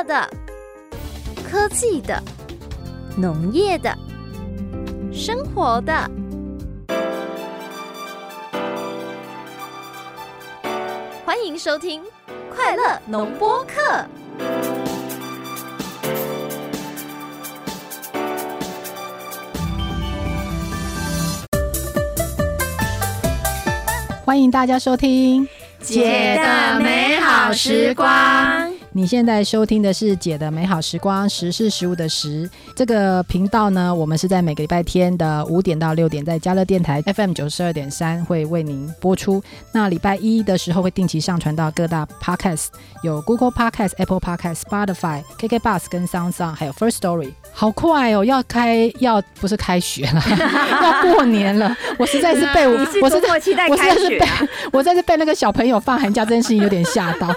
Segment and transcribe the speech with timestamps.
[0.00, 0.30] 乐的、
[1.44, 2.22] 科技的、
[3.18, 3.94] 农业的、
[5.12, 6.10] 生活的。
[11.24, 12.02] 欢迎收听
[12.54, 13.82] 《快乐农播课》。
[24.24, 25.46] 欢迎大家收听
[25.80, 28.69] 姐的美好时光。
[28.92, 32.50] 你现在收听的是姐的美好时光，时是食物的时。
[32.74, 39.40] 这个频道呢，我们是在每个礼拜天的五点到六点，在嘉乐电台 FM 九十二点三会为您播出。
[39.70, 42.66] 那礼拜一的时候会定期上传到各大 Podcast，
[43.04, 47.32] 有 Google Podcast、Apple Podcast、Spotify、KK Bus 跟 Sound Sound，还有 First Story。
[47.52, 50.20] 好快哦，要开要不是开学了，
[50.82, 51.76] 要过年了。
[51.96, 54.48] 我实在是被 我，我是多期待我实在是被开学啊。
[54.72, 57.32] 我在是被那个小朋友放寒假这件事情有点吓到。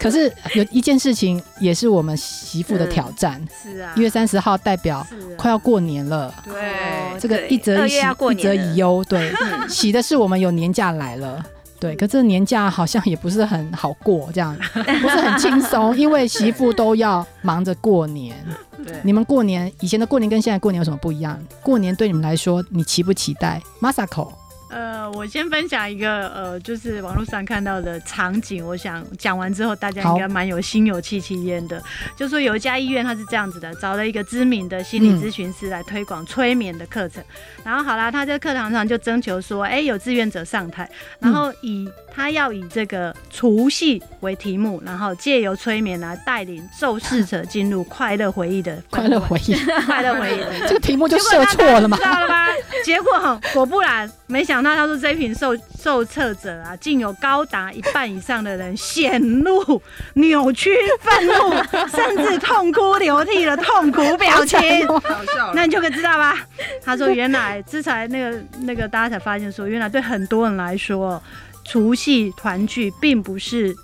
[0.00, 5.06] 可是有一件事情也是我们媳妇的挑战，是啊，一月三十号代表
[5.36, 6.34] 快要过年了。
[6.44, 9.30] 对这个一则一喜一则年了一忧，对，
[9.68, 11.44] 喜的是我们有年假来了。
[11.78, 18.36] 对，可这年假好像也不是很好过，这样 不是很轻松，因为媳妇都要忙着过年。
[18.84, 21.38] 对你们过年以前的过年跟现在过年有什么不一样？
[21.62, 24.30] 过年对你们来说，你期不期待？Masako，
[24.70, 31.82] 呃，我先分享一个呃，就是网络上看到的场景，我想讲完之后，大家应该蛮有心有戚戚焉的。
[32.16, 37.22] 就说有一家医院，它是这样子的，找了一个知名的心理咨询师来推广催眠的课程。
[37.64, 49.54] 然后好啦，他在课堂上就征求说，哎，有志愿者上台，然后以他要以这个除夕为题目，然后借由催眠来带领受试者进入快乐回忆的快乐回忆，
[49.86, 52.04] 快乐回忆这个题目就设错了嘛 知？
[52.04, 52.46] 道了吧？
[52.84, 59.82] 结果果不然，没想到他说这一群受受测者啊，竟有高达一半以上的人显露
[60.14, 61.32] 扭曲、愤怒，
[61.90, 64.86] 甚至痛哭流涕的痛苦表情。
[64.86, 66.36] 好笑那你就可以知道吧？
[66.84, 71.20] 他说，原来这才那个那个大家才发现说，原来对很多人来说，
[71.64, 73.74] 除夕团聚并不是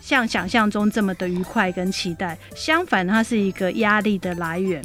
[0.00, 4.82] 像想象中这么的愉快跟期待，相反，它是一个压力的来源。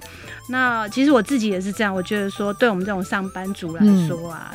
[0.49, 4.53] 那其实我自己也是这样，我觉得说，对我们这种上班族来说啊。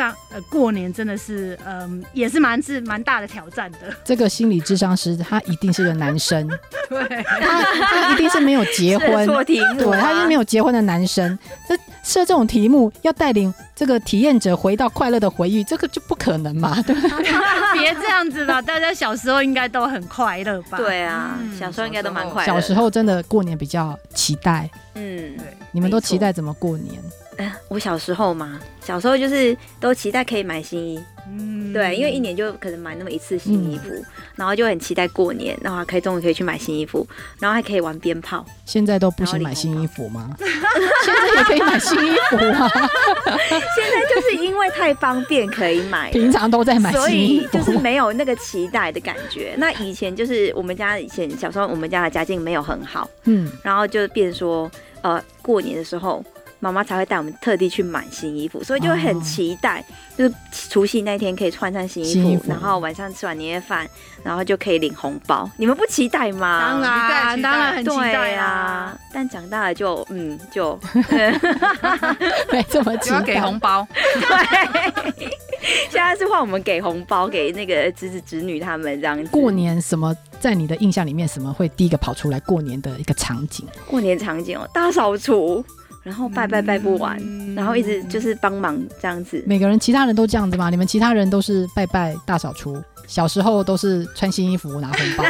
[0.00, 6.48] 上呃过年真的是嗯、也是蛮是蛮大的挑战的， 这个心理智商师他一定是个男生，
[6.88, 11.38] 对，他他一定是没有结婚，错题目对，他是没有结婚的男生。
[11.68, 16.94] 这设这种题目要带领这个体验者回到快乐的回忆，这个就不可能嘛，对。
[16.94, 17.78] 不对？
[17.78, 20.78] 别这样子了，大家小时候应该都很快乐吧？
[20.78, 21.56] 对啊，嗯。
[21.58, 22.46] 小时候应该都蛮快乐。
[22.46, 25.56] 小时，候真的过年比较期待，嗯，对。
[25.72, 27.00] 你们都期待怎么过年？
[27.40, 37.06] 呃我小时候嘛，小时候就是都期待可以买新衣，嗯对，因为一年就可能买那么一次新衣服，然后就很期待过年，然后可以终于可以去买新衣服，
[37.38, 38.44] 然后还可以玩鞭炮。
[38.66, 40.34] 现在都不行买新衣服吗？
[40.38, 42.68] 现在也可以买新衣服啊，
[43.30, 47.72] 现在就是因为太方便可以买，平常都在买所新衣服以就。
[47.72, 49.54] 是没有那个期待的感觉。
[49.56, 54.70] 那以前就是我们家以前小时候，我们家的家境没有很好，嗯，然后就变成说，
[55.02, 56.22] 呃，过年的时候。
[56.60, 59.84] 妈妈才会带我们特地去买新衣服，所以就会很哦期待，
[60.16, 60.34] 就是
[60.68, 63.88] 除夕那天可以穿上新衣服，衣服然后晚上吃完年夜饭，
[64.22, 65.50] 然后就可以领红包。
[65.56, 66.80] 你们不期待吗？
[66.82, 70.78] 当然当然很期待啊啊。，但长大了就嗯就
[72.52, 73.40] 没这么期待给。
[73.40, 75.26] 红包，对，
[75.90, 79.30] 现在是换我们给红包给那个侄子侄女他们这样子。
[79.30, 83.66] 过年什么在你的印象里面，什么会第一个跑出来过年的一个场景？
[83.86, 85.64] 过年场景哦，大扫除，
[86.02, 89.42] 然后拜拜拜不完，嗯然后一直就是帮忙这样子。
[89.46, 90.70] 每个人其他人都这样子吗？
[90.70, 95.24] 你们其他人都是拜拜大扫除，小时候都是穿新衣服拿红包，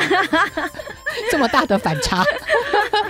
[1.31, 2.25] 这么大的反差。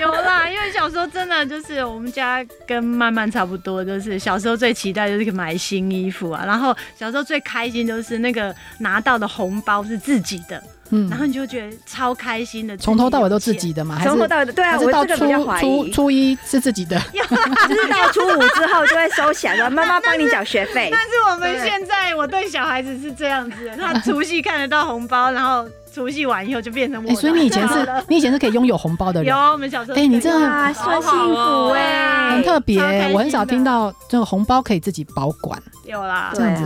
[0.00, 11.08] 有啦，因为小时候真的就是我们家跟曼曼差不多，就是小时候最期待就是买新衣服啊，然后小时候最开心就是那个拿到的红包是自己的，嗯。
[11.08, 13.96] 然，后你就觉得超开心的，从头到尾都自己的嘛？
[13.96, 17.00] 还是从头到尾的，对啊，还是到我这个比较初怀疑，初初一是自己的？
[17.12, 20.88] 就是到初五之后就会收起来，了 妈妈帮你缴学费。
[20.92, 29.28] 但是我们现在，我对小孩子是这样子的，他除夕看得到红包，然后除夕完以后就变成我哎、所以你以前是 你以前是可以拥有红包的人。
[29.28, 32.80] 有，我们小时候哎你真的哇，算幸福哎，很特别、
[33.12, 35.60] 我很少听到这个红包可以自己保管。
[35.84, 36.62] 有啦，这样子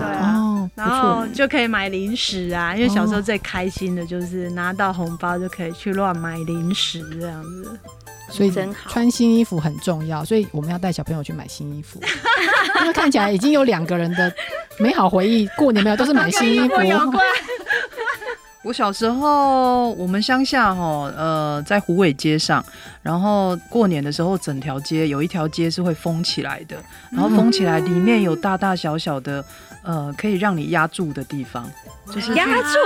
[0.65, 1.27] 哦，然后。
[1.35, 7.79] 就可以买零食啊，因为小时候哦最开心的就是拿到红包就可以去乱买零食这样子。
[8.31, 12.01] 所以真好穿新衣服很重要，所以我们要带小朋友去买新衣服，
[12.81, 14.33] 因为看起来已经有两个人的
[14.79, 16.83] 美好回忆，过年没有都是买新衣服。
[16.83, 17.23] 有关，
[18.65, 22.65] 我小时候，我们乡下哈，呃，在虎尾街上，
[23.03, 26.77] 然后过年的时候，整条街有一条街是会封起来的，
[27.11, 29.45] 然后封起来，里面有大大小小的，
[29.85, 31.65] 呃，可以让你压住的地方，
[32.07, 32.79] 就是去压住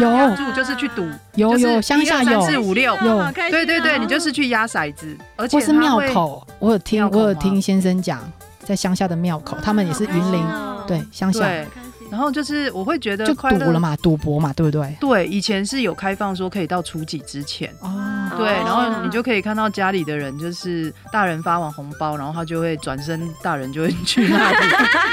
[0.00, 1.04] 有压住就是去赌，
[1.34, 8.20] 有有乡下有三四五六，有对对对，哦你就是去压骰子，而且或是，庙口，我有听我有听先生讲，
[8.60, 10.84] 在乡下的庙口，他们也是云林，哦。
[10.86, 11.40] 对乡下。
[11.40, 11.66] 对，
[12.10, 13.80] 然后就是我会觉得就赌了。
[13.80, 14.96] 嘛，赌博嘛，对不对？
[15.00, 24.56] 对，以前是有开放说可以到初几之前，哦，对，然后哦你就可以看到家里的人，就是大人发完红包，然后他就会转身，大人就会去那里。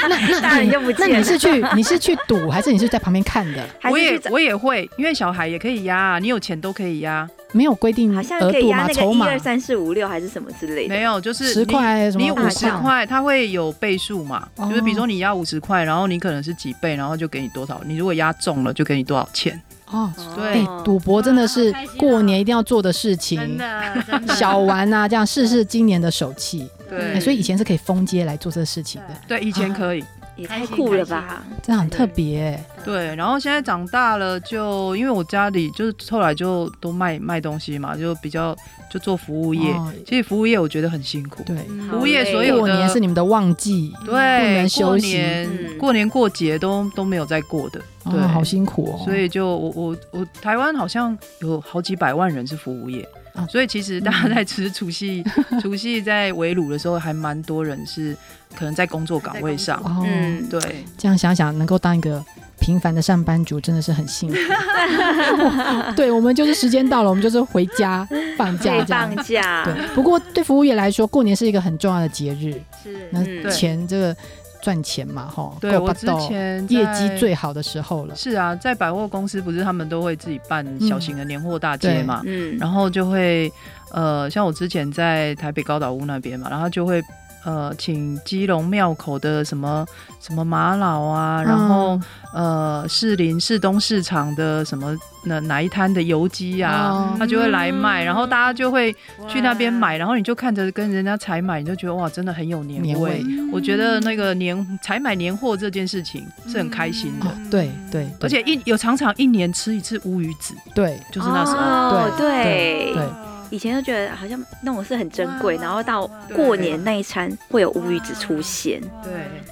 [0.42, 1.18] 大人就不那见了。
[1.18, 3.64] 你是去你是去赌，还是你是在旁边看的？
[3.90, 8.52] 我也我也会，因为小孩也可以压啊，你有钱都可以压，没有规定好像额度吗？
[8.54, 10.94] 可以压那个筹码一二三四五六还是什么之类的。
[10.94, 14.48] 没有就是十你块什么你五十块，它会有倍数嘛？
[14.56, 17.82] 哦就是比如说你压五十块，然后你可能是几倍，然后就给你多少。
[17.86, 19.62] 你如果压中了，就给你多少钱。
[19.88, 20.12] 哦。
[20.36, 26.68] 对哎，赌博真的是过年一定要做的事真情，的真的小玩啊，这样 试试今年的手气。
[26.90, 30.04] 对，哎所以以前是可以封街来做这个事情的，对以前可以。
[30.36, 31.44] 也太酷了吧！
[31.62, 32.66] 这样很特别欸。
[32.84, 38.56] 对，然后现在长大了就，因为我家里就是后来就都卖卖东西嘛，就比较
[38.90, 39.72] 就做服务业。
[39.74, 49.06] 哦其实服务业我觉得很辛苦，对，嗯服务业所有过的年是你们的旺季，对，不能休年、嗯过年过节都都没有在过的，对，哦，好辛苦哦。
[49.06, 53.08] 所以就我我我台湾好像有好几百万人是服务业。
[53.34, 55.24] 啊所以其实大家在吃除夕，
[55.62, 58.16] 除夕在围炉的时候，还蛮多人是
[58.56, 59.78] 可能在工作岗位上。
[59.80, 62.24] 哦，嗯，对，这样想想，能够当一个
[62.60, 64.36] 平凡的上班族，真的是很幸福。
[65.96, 68.08] 对，我们就是时间到了，我们就是回家
[68.38, 69.16] 放假放。
[69.24, 69.64] 假。
[69.64, 73.10] 对，不过对服务业来说，过年是一个很重要的节日，是。
[73.12, 74.16] 那钱这个
[74.62, 78.16] 赚钱嘛，哈，对我之前业绩最好的时候了。
[78.16, 83.52] 是啊，在百货公司不是他们都会自己办小型的年货大街嘛，嗯，然后就会
[83.92, 87.04] 呃，像我之前在台北高岛屋那边嘛，然后就会
[87.44, 89.86] 呃请基隆庙口的什么
[90.20, 92.04] 什么玛瑙啊，然后、嗯
[92.34, 97.16] 呃士林市东市场的什么哪哪一摊的油鸡啊，哦。
[97.20, 98.94] 他就会来卖，然后大家就会
[99.28, 103.22] 去那边买，然后你就看着跟人家采买，你就觉得哇，真的很有年年味。
[103.52, 107.28] 我觉得那个年采买年货这件事情是很开心的。
[107.28, 108.18] 哦，对对，对。
[108.22, 110.98] 而且一有常常一年吃一次乌鱼子，对。
[111.12, 111.58] 就是那时候。
[111.58, 112.44] 哦，对。
[112.44, 118.82] 对对以前就觉得好像那种是很珍贵，然后到对过年那一餐会有乌鱼子出现，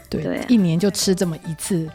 [0.10, 1.88] 对，对对，一年就吃这么一次，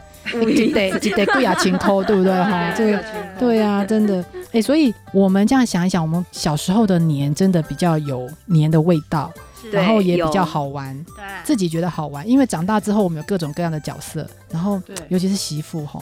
[0.73, 2.31] 得就得贵啊勤抠，对不对？
[2.31, 2.71] 哈？
[2.77, 3.03] 这个
[3.39, 9.33] 对啊，真的，哎，所以我们这样想一想，我们小时候的年真的比较有年的味道，
[9.71, 14.95] 然后也比较好玩，对，自己觉得好玩，因为长大之后我们有各种各样的角色，然后对。
[15.09, 15.99] 尤其是媳妇哈，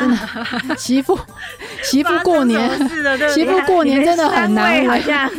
[0.00, 1.18] 真的媳妇
[1.84, 2.70] 媳妇过年。
[3.32, 5.30] 媳妇过年真的很难好像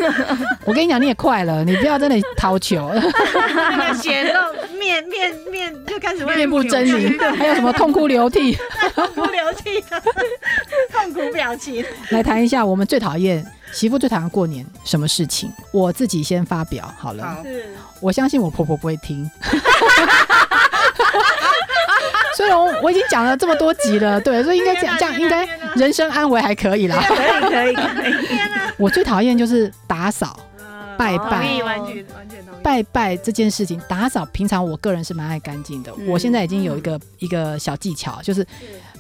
[0.66, 4.40] 我跟你讲，你也快了，你不要在那里讨球，那个血肉
[4.78, 8.58] 面面面就开始会面部狰狞，对还有什么痛哭流涕？
[8.96, 9.82] 痛哭流涕
[10.92, 11.84] 痛苦表情。
[12.10, 15.50] 来谈一下我们最讨厌媳妇最讨厌过年什么事情？
[15.72, 17.24] 我自己先发表好了。
[17.24, 17.44] 好
[18.00, 19.30] 我相信我婆婆不会听。
[22.58, 27.02] 我我已经讲了这么多集了， 对，所以应该这样这样应该人生安危还可以啦。
[27.08, 28.16] 可以可以可以，
[28.78, 30.40] 我最讨厌就是打扫
[30.98, 32.42] 拜拜，完全完全。
[32.64, 35.92] 拜拜这件事情，打扫平常我个人是蛮爱干净的。
[35.98, 38.46] 嗯我现在已经有一个一个小技巧，就是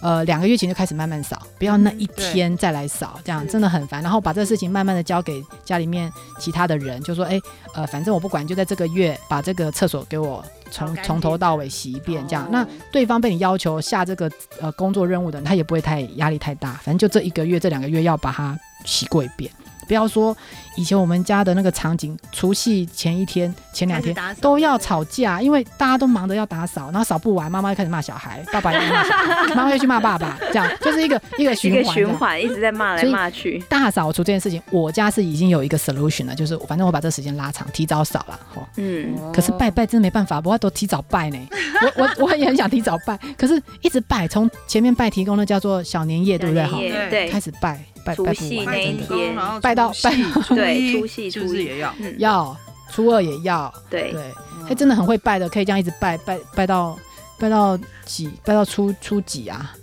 [0.01, 4.01] 呃两个月前就开始慢慢扫，不要那一天再来扫，这样真的很烦。
[4.01, 7.39] 然后把这个事情慢慢的交给家里面其他的人，就说哎
[7.75, 19.51] 呃反正我不管，就在这个月把这个厕所给我从从头到尾洗一遍，这样哦那对方被你要求下这个呃工作任务的人，他也不会太压力太大，反正就这一个月这两个月要把它洗过一遍。
[19.91, 20.35] 不要说
[20.77, 31.83] 以前我们家的那个场景，除夕前一天、前两天都要吵架，因为大家都忙着要打扫，然后扫不完，妈妈就开始骂小孩，爸爸又骂小孩， 妈妈又去骂爸爸，这样就是一个一个循环。
[31.83, 32.07] 个循。
[32.17, 38.39] 环一直在骂来骂去，大扫除这件事情，我家是已经有一个 solution 了，就是反正我把这时间拉长，提早扫了。
[38.55, 41.37] 哦，嗯，可是拜拜真的没办法，我都提早拜呢。
[41.81, 46.63] 我我我也很想提早拜，可是一直拜，从前面拜提供的叫做小年夜，对不对？
[46.63, 51.65] 哈小，年夜对对开始拜拜除拜不完，夕那一天然后拜到除夕初对一除夕初一。
[51.65, 51.93] 也要？
[51.99, 52.15] 嗯。
[52.17, 52.57] 要
[52.91, 54.11] 初二也要，对。
[54.11, 54.23] 对，
[54.67, 56.97] 他真的很会拜的，可以这样一直拜拜拜到
[57.39, 59.73] 拜到几拜到初初几啊？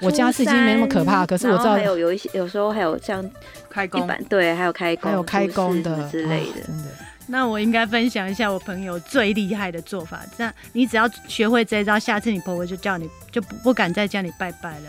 [0.00, 3.24] 我家是已经没那么可怕，可是我知道还有有一些有时候还有像
[3.70, 4.02] 开工。
[4.02, 6.84] 一般对，还有开工、还有开工的之类的，哦真的
[7.26, 10.20] 那我应该分享一下我朋友最厉害的做法。
[10.36, 14.86] 这样，你只要学会这一招，下次你婆婆就叫你就不不敢再叫你拜拜了。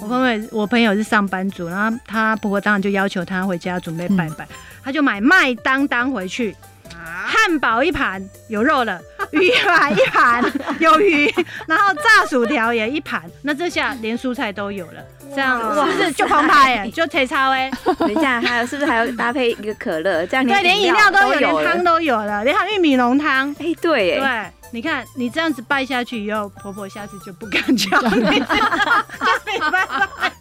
[0.00, 4.46] 我朋友我朋友是上班族，然后她婆婆当然就要求她回家准备拜拜，
[4.82, 6.56] 她就买麦当当回去，
[6.94, 9.00] 汉堡一盘有肉了，
[9.32, 10.42] 鱼排一盘
[10.78, 11.30] 有鱼，
[11.66, 15.04] 然后炸薯条也一盘，那这下连蔬菜都有了。
[15.34, 20.26] 这样哇是不是就澎湃耶， 就腿超哎，等一下，还有是不是还要搭配一个可乐？
[20.26, 21.84] 这样对，连饮饮料都有，连汤。
[21.84, 23.54] 都有了，连还有玉米浓汤。
[23.58, 28.46] 哎，对耶，对，你看你这样子拜下去以后，婆婆下次就不敢叫你，叫
[29.52, 30.32] 你拜拜。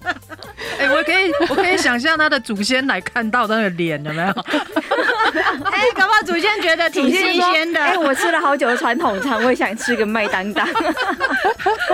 [0.80, 4.28] 哎、我可以，我可以想象他的祖先来看到他的脸，有没有？
[5.72, 10.68] 哎，搞不好祖先觉得挺新鲜的，哎，我吃了好久的传统餐，我也想吃个麦当当。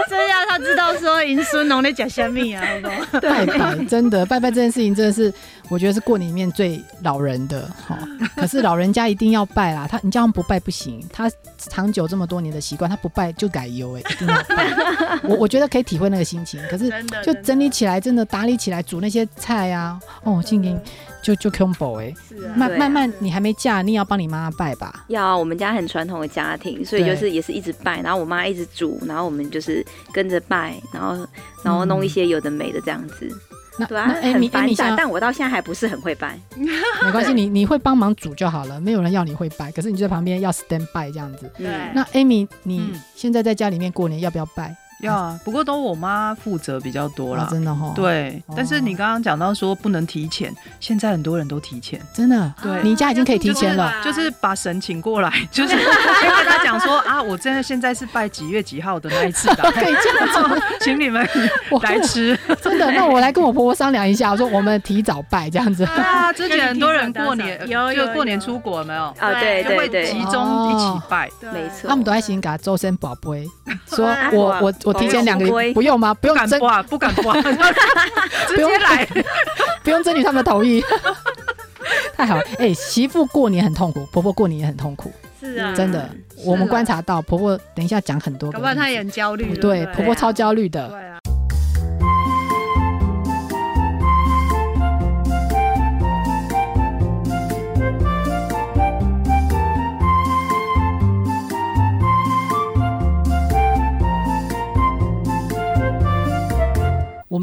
[0.09, 2.84] 这样他知道说银孙农在讲什么啊，好不好？
[3.21, 5.33] 拜拜，真的拜拜这件事情真的是，
[5.69, 7.97] 我觉得是过年里面最老人的哈。
[8.35, 15.19] 可是老人家一定要拜啦，他你叫他们不拜不行，他长久这么多年的习惯，他不拜就改油哎、一定要拜。
[15.23, 16.91] 我我觉得可以体会那个心情，可是
[17.23, 20.79] 就整理起来，真的打理起来，煮那些菜啊，哦，今年
[21.21, 22.13] 就就 combo 哎、
[22.55, 25.05] 慢慢慢，你还没嫁，你也要帮你妈妈拜吧？
[25.07, 31.27] 要啊我们家很传统的家庭，所以就是也是一直拜，然后我妈一直煮，然后我们就是跟着拜，然后
[31.63, 33.29] 然后弄一些有的没的这样子。
[33.77, 36.39] 那对啊，那很 Amy 繁 Amy 杂，想但我到现在还不是很会拜。
[37.03, 41.51] 没关系，你你会帮忙煮就好了，没有人要你会拜，可是你就在旁边要 stand by 这样子。
[41.93, 44.75] 那 Amy，你嗯现在在家里面过年要不要拜？
[45.01, 47.47] 要啊，不过都我妈负责比较多啊啦。
[47.49, 53.93] 真的哈，，对哦，但是你刚刚讲到说不能提前，现在很多人都提前，真的，对你家已经可以提前了。
[54.03, 55.79] 就是把神请过来， 就是先
[56.35, 61.27] 跟他讲说啊，我真的现在是拜几月几号的那一次的， 可以这样子，请你们
[61.69, 62.37] 我来吃。
[62.61, 62.91] 真的。
[62.91, 65.83] 那我来跟我婆婆商量一下，我说我们提早拜这样子。
[65.85, 69.03] 啊，之前很多人过年有有就过年出国没有？
[69.19, 71.29] 啊，对就会对对，集中一起拜。
[71.53, 71.89] 没错。
[71.89, 73.45] 他们都在先给他周身宝贝，
[73.87, 76.13] 说啊我我我提前两个月不用吗？
[76.13, 77.33] 不不用征敢挂，不敢挂，
[78.47, 79.05] 直接来。
[79.83, 80.83] 不用征取他们的同意。
[82.15, 86.09] 太好了，哎、媳妇过年很痛苦，婆婆过年也很痛苦，是啊，真的。
[86.43, 90.87] 我们观察到，婆婆等一下讲很多个例子，搞不好他也很焦虑，对，婆婆超焦虑的。
[90.87, 91.19] 对啊，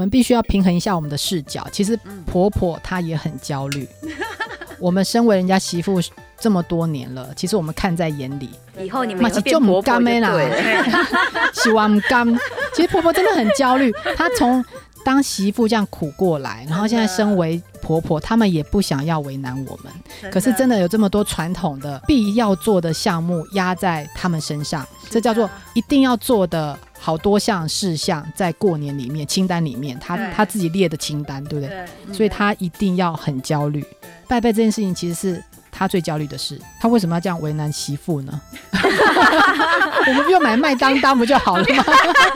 [0.02, 1.64] 们必须要平衡一下我们的视角。
[1.70, 3.88] 其实婆婆她也很焦虑。
[4.80, 6.00] 我们身为人家媳妇
[6.40, 11.06] 这么多年了，其实我们看在眼里，以后你们就变婆婆就不甘的啦对了。
[11.54, 12.26] 希望甘。
[12.74, 14.64] 其实婆婆真的很焦虑，她从
[15.04, 20.32] 当媳妇这样苦过来，然后现在身为婆婆，他们也不想要为难我们。
[20.32, 31.68] 可是真的有这么多传统的必要做的项目压在他们身上，这叫做一定要做的好多项事项，在过年里面清单里面，他他自己列的清单，对不对？
[32.06, 33.84] 对，所以他一定要很焦虑。
[34.26, 38.40] 拜拜这件事情其实是他最焦虑的事，他为什么要这样为难媳妇呢？
[40.06, 41.84] 我们不用买麦当当不就好了吗？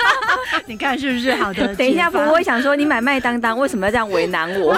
[0.67, 1.75] 你看是不是好的？
[1.75, 4.77] 等一下，婆婆会想说，你买麦当当为什么要这样为难我？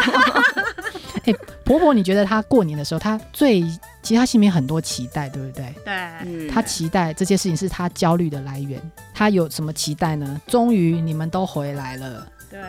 [1.64, 3.62] 婆婆，你觉得她过年的时候，她最
[4.02, 5.74] 其实她心里面很多期待，对不对？
[5.84, 5.94] 对，
[6.24, 8.80] 嗯她期待这些事情是她焦虑的来源。
[9.14, 10.40] 她有什么期待呢？
[10.46, 12.26] 终于你们都回来了，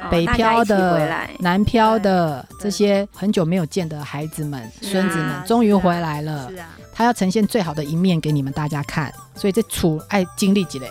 [0.09, 6.57] 北漂的来、南漂的这些很久没有见的孩子们、孙子们，终于回来了是。
[6.57, 10.89] 啊，她要呈现最好的一面给你们大家看，所以这厝爱经历一类，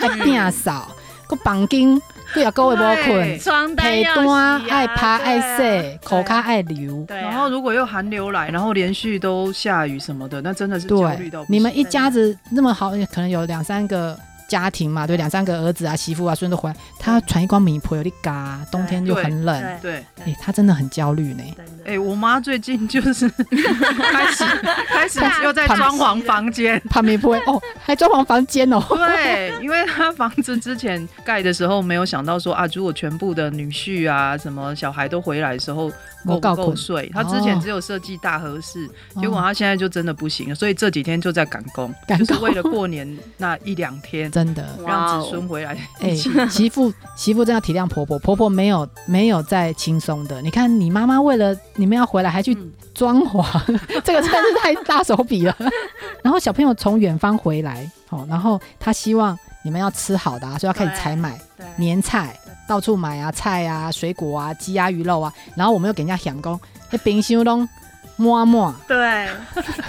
[0.00, 0.88] 爱变少，
[1.26, 2.00] 个绑筋，
[2.34, 7.04] 对啊，各位无困，床单被要单洗啊爱趴爱对啊洗，口卡爱流。
[7.08, 11.54] 然后如果又寒流来，然后连续都下雨什么的，那真的是焦虑对到不，行。
[11.54, 14.18] 你们一家子那么好，可能有两三个
[14.52, 20.04] 家庭嘛，对，两三个儿子啊、媳妇啊、孙子回来，他要穿一光米婆有点嘎，冬天又很冷，对对。
[20.26, 21.42] 哎，他真的很焦虑呢。
[21.86, 23.26] 哎、我妈最近就是
[24.12, 24.44] 开始
[24.88, 26.78] 开始又在装潢房间。
[26.90, 35.90] 怕米婆哦，还装潢房间哦，对，因为他房子之前盖的时候没有想到说啊，如果全部的女婿啊、什么小孩都回来的时候
[36.26, 37.10] 够不够睡？
[37.14, 38.86] 他之前只有设计大合适，
[39.18, 44.78] 结果他现在就真的不行了，所以这几天就在赶工，赶工就是为了过年那一两天真的。
[44.84, 46.14] 让子孙回来哎
[46.50, 50.42] 媳妇媳妇真要体谅婆婆，婆婆没有没有再轻松的。
[50.42, 53.42] 你看你妈妈为了你们要回来，还去嗯装潢，
[54.04, 55.56] 这个真的是太大手笔了。
[56.22, 61.38] 然后小朋友从远方回来，哦，然后他希望你们要吃好的、啊，所以要开始采买
[61.76, 65.32] 年菜，到处买啊，菜啊、水果啊、鸡鸭鱼肉啊。
[65.54, 66.58] 然后我们又给人家想工，
[66.90, 67.68] 那冰箱拢
[68.22, 69.28] 满满，对，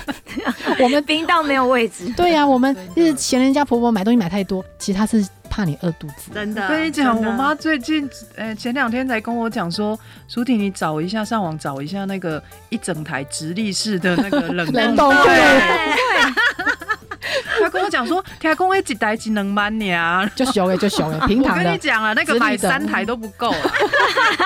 [0.84, 2.12] 我们冰到没有位置。
[2.18, 6.32] 对呀、我们就是嫌人家婆婆买东西买太多，其实她是怕你饿肚子。
[6.34, 6.64] 真的。
[6.64, 9.98] 我跟你讲，我妈最近，呃，前两天才跟我讲说，
[10.28, 15.26] 舒婷，你找一下，上网找一下那个一整台直立式的那个冷冷冻冻
[17.24, 20.30] 库她跟我讲说，听讲那一台只能满呀。
[20.36, 21.78] 就熊哎，就熊哎， 平我跟你。
[21.78, 23.72] 讲了，那个买三台都不够啊。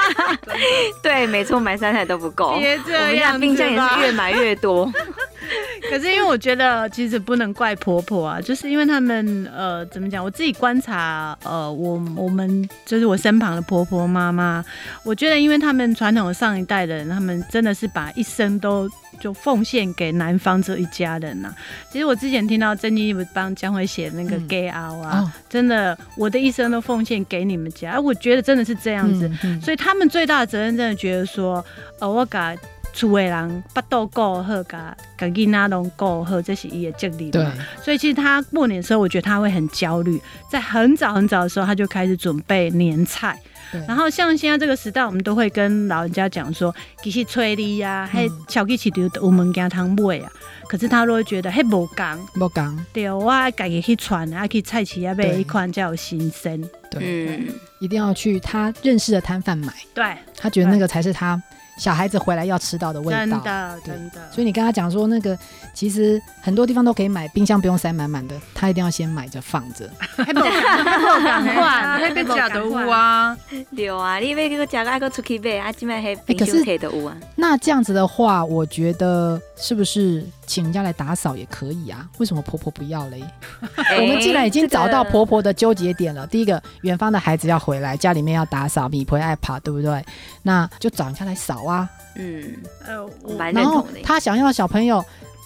[1.04, 2.58] 对，没错，买三台都不够。
[2.58, 4.12] 别我们家这样，冰箱也是越。
[4.18, 4.92] 买越多。
[5.90, 10.24] 可是因为我觉得其实不能怪婆婆啊，就是因为他们呃怎么讲？
[10.24, 14.66] 我自己观察呃我我们就是我身旁的婆婆妈妈，
[15.04, 21.54] 我觉得因为他们传统的上一代的人，他们真的是把一生都就奉献给男方这一家人呐、
[21.92, 24.48] 其实我之前听到曾经不是帮江辉写那个嗯。
[24.48, 29.28] Gay out 啊，哦，真的我的一生都奉献给你们家，啊我觉得真的是这样子。
[29.28, 29.62] 嗯嗯。
[29.62, 31.64] 所以他们最大的责任，真的觉得说，
[32.00, 32.56] 呃，我把
[32.98, 37.44] 厝的人巴肚顾好，甲甲囡仔拢顾好，这是伊的责任对。
[37.44, 43.40] 嘛。，所以其实他过年的时候，我觉得他会很焦虑，在很早很早的时候，他就开始准备年菜。
[43.86, 46.74] 然后像现在这个时代，我们都会跟老人家讲说，
[47.04, 50.32] 其实催你呀，还小鸡起丢有物件通买啊。
[50.70, 56.62] 可是他都会觉得嘿无共，不讲，对，我要家己去传，啊去菜市啊买一款才有新鲜。
[56.90, 57.48] 对，嗯，
[57.80, 61.42] 一定要去他认识的摊贩买，对，他觉得那个才是他
[61.78, 63.20] 小孩子回来要吃到的味道。
[63.20, 64.32] 真的对真的。
[64.32, 65.38] 所以你跟他讲说，那个
[65.74, 69.90] 其实很多地方都可以买，冰箱不用塞满满的，他一定要先买着放着。
[70.18, 73.38] 还无还无赶快，那边假的屋啊，
[73.76, 77.16] 对啊，你要个食个爱个出去买，啊，即摆迄冰箱摕的有啊。
[77.36, 82.08] 那这样子的话，我觉得是不是请人家来打扫也可以啊？
[82.18, 83.24] 为什么婆婆不要嘞？
[84.00, 90.04] 我们既然已经找到婆婆的纠结点了，第一个，远方的孩子要回来，家里面要打扫，米婆爱爬，对不对？
[90.42, 91.88] 那就找人家来扫啊。
[92.16, 92.44] 嗯，
[92.86, 93.08] 呃，
[93.54, 93.86] 然后。
[94.04, 95.04] 他想要小朋友，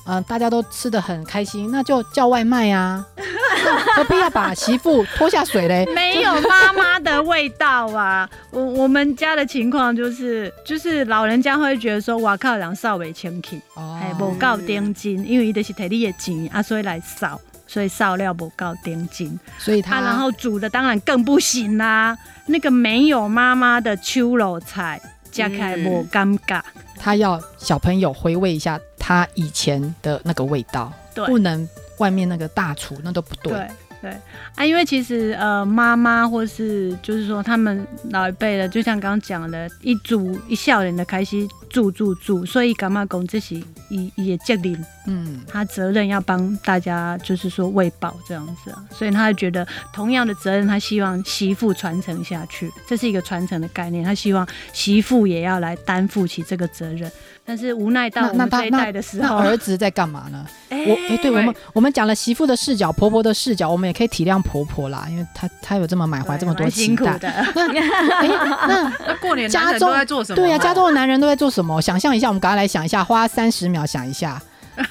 [0.08, 3.06] 嗯、大家都吃的很开心，那就叫外卖啊，
[3.96, 5.86] 何必要把媳妇拖下水嘞？
[5.94, 8.30] 没有妈妈的味道啊！
[8.52, 22.18] 我我们家的情况就是，就是老人家会觉得说，哇靠，人扫袂清气，哦还无够定金，因为伊就是摕你的钱啊，所以来扫，所以扫料不够顶金所以他、啊，然后煮的当然更不行啦。
[22.48, 25.00] 那个没有妈妈的秋肉菜，
[25.32, 26.62] 加起来无尴尬。
[26.98, 31.68] 他要小朋友回味一下他以前的那个味道，对不能
[31.98, 33.52] 外面那个大厨那都不对。
[33.54, 33.68] 对
[34.02, 34.12] 对
[34.56, 43.56] 啊，因为其实呃，妈妈或是就是说他们老一辈的，就像刚刚讲的，一煮一笑脸的开始煮煮煮，所以干嘛讲这是
[43.90, 57.10] 伊伊的责任，嗯，他责任要帮大家就是说喂饱这样子啊，所以他觉得同样的责任，他希望媳妇传承下去，这是一个传承的概念，他希望媳妇也要来担负起这个责任，
[57.46, 60.46] 但是无奈到那我们这一那他那的时候，儿子在干嘛呢？
[60.70, 66.86] 哎 我哎、对我们我们讲了媳妇的视角、婆婆的视角，我们也可以体谅婆婆啦，因为她她有这么满怀这么多期待。
[66.86, 67.30] 辛苦的。
[67.30, 67.48] 哎、
[68.68, 70.36] 那那过年家人中都在做什么？
[70.36, 71.61] 对呀、家中的男人都在做什么？
[71.82, 74.42] 想象一下，我们赶快来想一下，花三十秒想一下。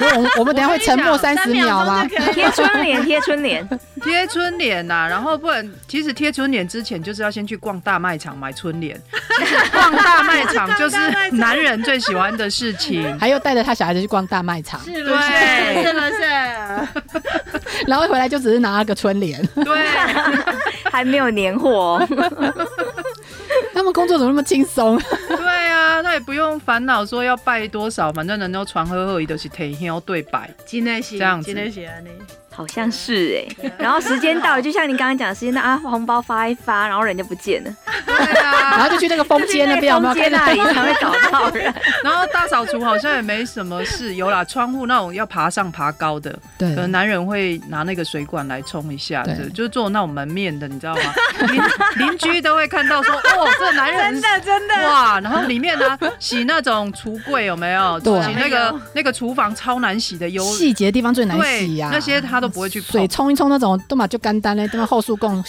[0.00, 2.04] 我们我们等下会沉默三十秒吗？
[2.34, 3.66] 贴春联，贴春联，
[4.02, 9.00] 贴春联呐、然后不然，其实贴春联之前就是要先去逛大卖场买春联。
[9.38, 10.96] 其 实逛大卖场就是
[11.30, 13.16] 男人最喜欢的事情。
[13.18, 15.16] 还有带着他小孩子去逛大卖场，是不是？
[15.16, 17.84] 对是不是？
[17.86, 19.40] 然后回来就只是拿了个春联。
[19.54, 19.86] 对，
[20.90, 22.08] 还没有年货、哦。
[23.78, 24.98] 他们工作怎么那么轻松？
[25.28, 25.36] 对
[25.70, 30.50] 啊，他也不用烦恼说要拜多少，反正能够传呵呵，一都是提香对拜。
[30.66, 32.08] 真的是这样子真的是安尼。
[32.58, 37.70] 好像是哎、然后时间到了，就像你刚刚讲的时间到啊，红包发一发，然后人就不见了，
[38.04, 39.94] 对然啊，后就去那个风间那边？
[40.02, 41.72] 风街 那里才会找到人。
[42.02, 46.68] 然后大扫除好像也没什么事，有啦，窗户那种要爬上爬高的，对。
[46.74, 51.14] 可能男人会拿那个水管来冲一下，对对，就是做那种门面的，你知道吗？
[51.46, 51.62] 邻
[52.08, 58.00] 邻居都会看到说，哦，这男人真的真的，哇，然后里面呢洗那种橱柜有没有？
[58.00, 63.06] 对洗那个那个厨房超难洗的，有细节地方最难洗呀、那些他都不会去水。
[63.08, 65.42] 冲一冲那种，都嘛就干单嘞，都嘛后速供，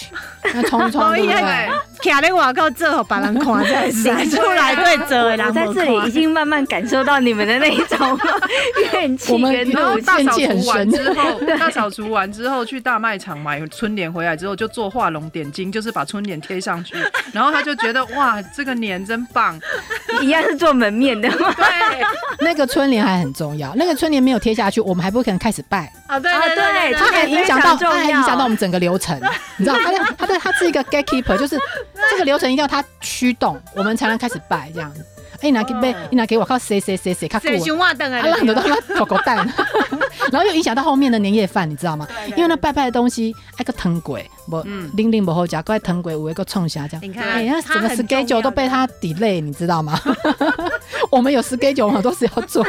[0.54, 1.70] 那冲一冲，对不对对？，
[2.04, 8.18] 徛咧外口做，好把人看才使出来对做的人我在这里已经慢慢感受到你们的那一种
[8.94, 10.06] 怨气我们跟怒气。
[10.06, 16.96] 大扫除完之后，大扫除完之后去大卖场买春联回来之后，就做画龙点睛，就是把春联贴上去。
[17.34, 19.60] 然后他就觉得哇，这个年真棒。
[20.22, 21.54] 一样是做门面的吗？
[21.56, 21.66] 对，
[22.40, 29.20] 那个春联还很重要，那个春联没有贴下去，我们还不可能开始拜，啊，对啊对对它还影响到，它还影响到我们整个流程，
[29.58, 31.58] 你知道，他的他的它是一个 gatekeeper，就是
[32.12, 35.06] 这个流程一定要它驱动，我们才能开始拜这样子。
[35.42, 39.38] 哎，拿给被，你拿给我靠谁谁谁谁看过啊，哎，让很多他妈狗狗蛋，
[40.34, 42.06] 然后又影响到后面的年夜饭，你知道吗？
[42.36, 47.02] 因为那拜拜的东西，哎个藤鬼，不嗯零零不好夹，怪藤鬼有一个冲下这样。
[47.02, 49.98] 你看，哎，那整个 schedule 都被他 delay，你知道吗？
[51.10, 52.66] 我们有 schedule，我们都是要做。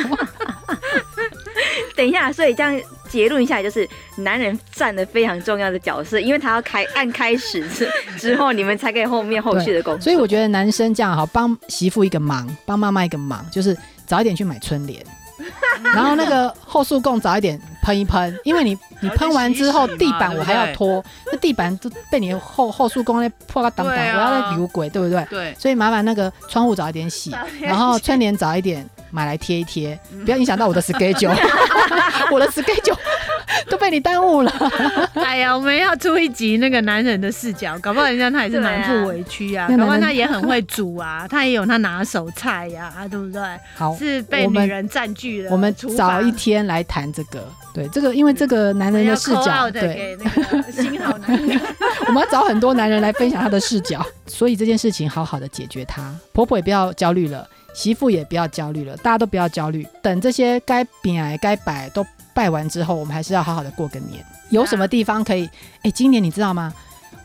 [1.96, 10.02] 等一下，所以这样结论一下就是，男人占了非常重要的角色，因为他要开按开始之之后，你们才可以后面后续的工作。
[10.02, 13.76] 所以我觉得男生这样好，帮媳妇一个忙，帮妈妈一个忙，就是
[14.06, 15.04] 早一点去买春联，
[15.82, 25.26] 然后那个后速供早一点喷一喷，因为你你喷完之后地板我还要拖，那地板都被你后后速供那破个挡挡，我要再流鬼，对不对？
[25.30, 31.34] 对，所以麻烦那个窗户早一点洗，然后春联早一点买来贴一贴，不要影响到我的 schedule，
[32.30, 32.96] 我的 schedule
[33.68, 34.52] 都被你耽误了。
[35.14, 43.42] 哎呀，我们要出一集那个男人的视角，搞不好人家他也是满腹委屈啊，搞不好他也很会煮啊，他也有他拿手菜呀、啊，对不对？
[43.74, 45.50] 好，是被女人占据了。
[45.50, 50.30] 我们厨房早一天来谈这个，对这个，因为这个男人的视角，对，给那
[50.62, 51.60] 个新好男人。
[52.06, 56.12] 我们要找很多男人来分享他的视角，所以这件事情好好的解决他。
[56.32, 59.86] 婆婆也不要焦虑了，媳妇也不要焦虑了，大家都不要焦虑。
[60.02, 62.04] 等这些该摆该拜都
[62.34, 64.24] 拜完之后，我们还是要好好的过个年。
[64.50, 65.48] 有什么地方可以？
[65.82, 66.72] 哎，今年你知道吗？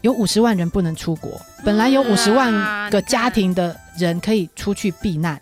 [0.05, 1.31] 有五十万人不能出国，
[1.63, 2.53] 本来有五十万
[2.91, 5.41] 个家庭的人可以出去避难，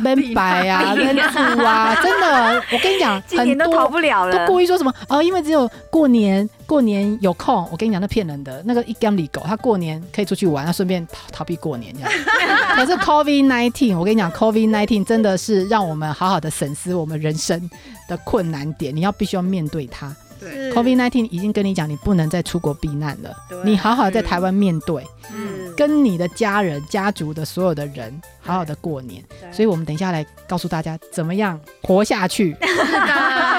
[0.00, 4.46] 闷白啊， 闷住啊， 真的，我跟你讲，今年很多都逃不了都。
[4.46, 7.68] 故意说什么哦，因为只有过年过年有空。
[7.72, 8.62] 我跟你讲，那骗人的。
[8.64, 12.10] 那个一干里狗，他过年可以出去玩，他顺便逃逃避过年这样。
[12.76, 17.68] 可是 COVID nineteen，我跟你讲，COVID nineteen 真的是让我们好好的审视我们人生
[18.06, 20.14] 的困难点，你要必须要面对它。
[20.40, 20.72] 对。
[20.72, 29.22] COVID nineteen 已经跟你讲，你不能再出国避难了，你好好在台湾面对，嗯，跟你的家人、家族的所有的人好好的过年。
[29.52, 32.56] 所以我们等一下来告诉大家怎么样活下去。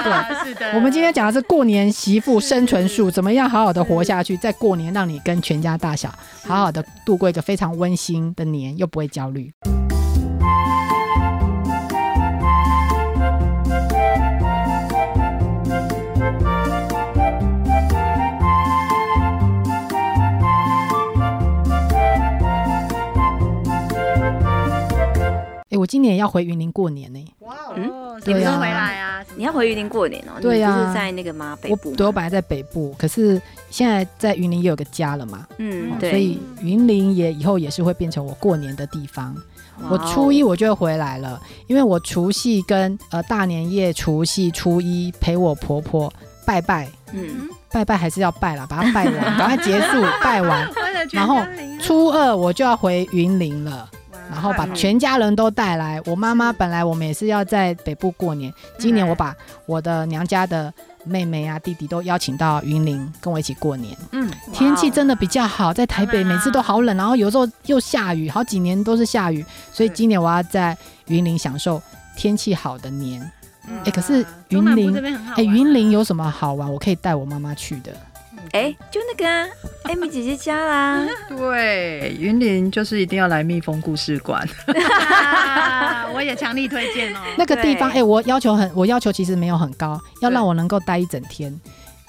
[0.02, 0.72] 是的，是的。
[0.74, 6.12] 我们今天讲的是过年媳妇生存术，怎么样好好的活下去，在过年让你跟全家大小
[6.44, 9.52] 好好的度过一个非常温馨的年，又不会焦虑。
[25.82, 29.24] 我今年要回云林过年呢、哇嗯哦，什么时候回来啊？
[29.34, 31.58] 你要回云林过年哦、对呀你不是在那个吗？
[31.60, 31.96] 北我部吗？
[31.96, 39.34] 对我本来在北部，可是现在在云林也有个家了嘛，嗯，对，所以云林也以后也是会变成我过年的地方。
[39.90, 46.12] 我哇哦初一我就会回来了，因为我除夕跟呃大年夜、除夕、初一陪我婆婆
[46.46, 50.72] 拜拜，嗯，拜拜还是要拜啦，把它拜完， 赶快结束拜完。
[50.76, 51.48] 为了全然后家
[51.80, 53.88] 初二我就要回云林了，哇
[54.30, 56.00] 然后把全家人都带来。
[56.06, 59.34] 我妈妈本来我们也是要在北部过年，今年我把
[59.66, 60.72] 我的娘家的
[61.04, 63.96] 妹妹啊、弟弟都邀请到云林跟我一起过年。
[64.12, 71.82] 嗯，天气真的比较好，在台北每次都好冷，然后有时候又下雨，好几年都是下雨，所以今年我要在云林享受
[72.16, 73.30] 天气好的年。
[73.84, 74.96] 哎可是云林
[75.36, 76.72] 哎，云林有什么好玩？
[76.72, 77.92] 我可以带我妈妈去的。
[78.50, 79.46] 哎、就那个啊，
[79.84, 87.18] 艾米姐姐家啦， 对，云林就是一定要来蜜蜂故事馆，啊我也强力推荐哦。
[87.38, 88.00] 那个地方，对。
[88.00, 91.58] 哎，我要求很，我要求其实没有很高，要让我能够待一整天。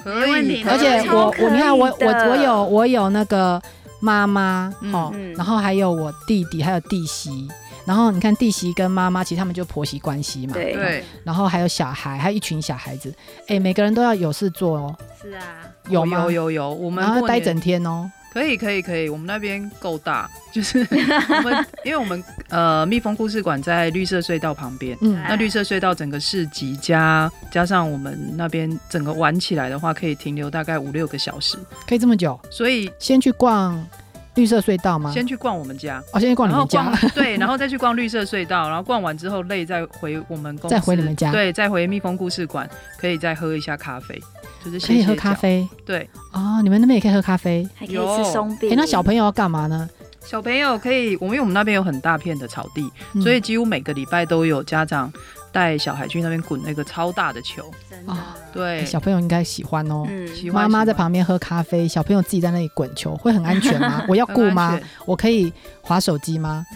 [0.03, 3.61] 可以，而且我我你看我我我有我有那个
[4.01, 5.33] 妈妈嗯哦，嗯。
[5.35, 7.47] 然后还有我弟弟，还有弟媳。
[7.85, 10.53] 然后你看弟媳跟妈妈，其实他们就婆媳关系嘛。
[10.53, 10.73] 对。
[10.73, 13.13] 对，然后还有小孩，还有一群小孩子，
[13.47, 15.43] 哎，每个人都要有事做哦，是啊，
[15.89, 16.19] 有吗？
[16.23, 18.09] 有有有，我们然后要待整天哦。
[18.31, 24.97] 可以可以可以，我们那边够大， 就是我们因为我们呃蜜蜂故事馆在绿色隧道旁边。
[25.01, 33.87] 嗯，那绿色隧道整个市集加加上我们那边整个玩起来的话，可以停留大概五六个小时，可以这么久，所以先去逛
[34.35, 35.11] 绿色隧道吗？
[35.11, 37.11] 先去逛我们家，哦，先去逛你然后们家逛。
[37.13, 44.19] 对，然后再去逛绿色隧道，然后逛完之后累再回我们公司，再回你们家对，再回蜜蜂故事馆，可以再喝一下咖啡，
[44.63, 47.67] 就是可以喝咖啡对，哦，你们那边也可以喝咖啡。
[47.75, 48.71] 还可以有吃松饼。
[48.71, 49.89] 哎，那小朋友要干嘛呢？
[50.25, 55.11] 小朋友可以，我们因为我们那边有很大片的草地，嗯所以几乎每个礼拜都有家长
[55.53, 57.71] 带小孩去那边滚那个超大的球。
[57.89, 58.17] 真的哦。
[58.51, 60.03] 对哎，小朋友应该喜欢哦。
[60.09, 64.03] 嗯，喜欢妈妈在旁边喝咖啡，小朋友自己在那里滚球，会很安全吗？
[64.09, 66.65] 我要顾吗我可以划手机吗？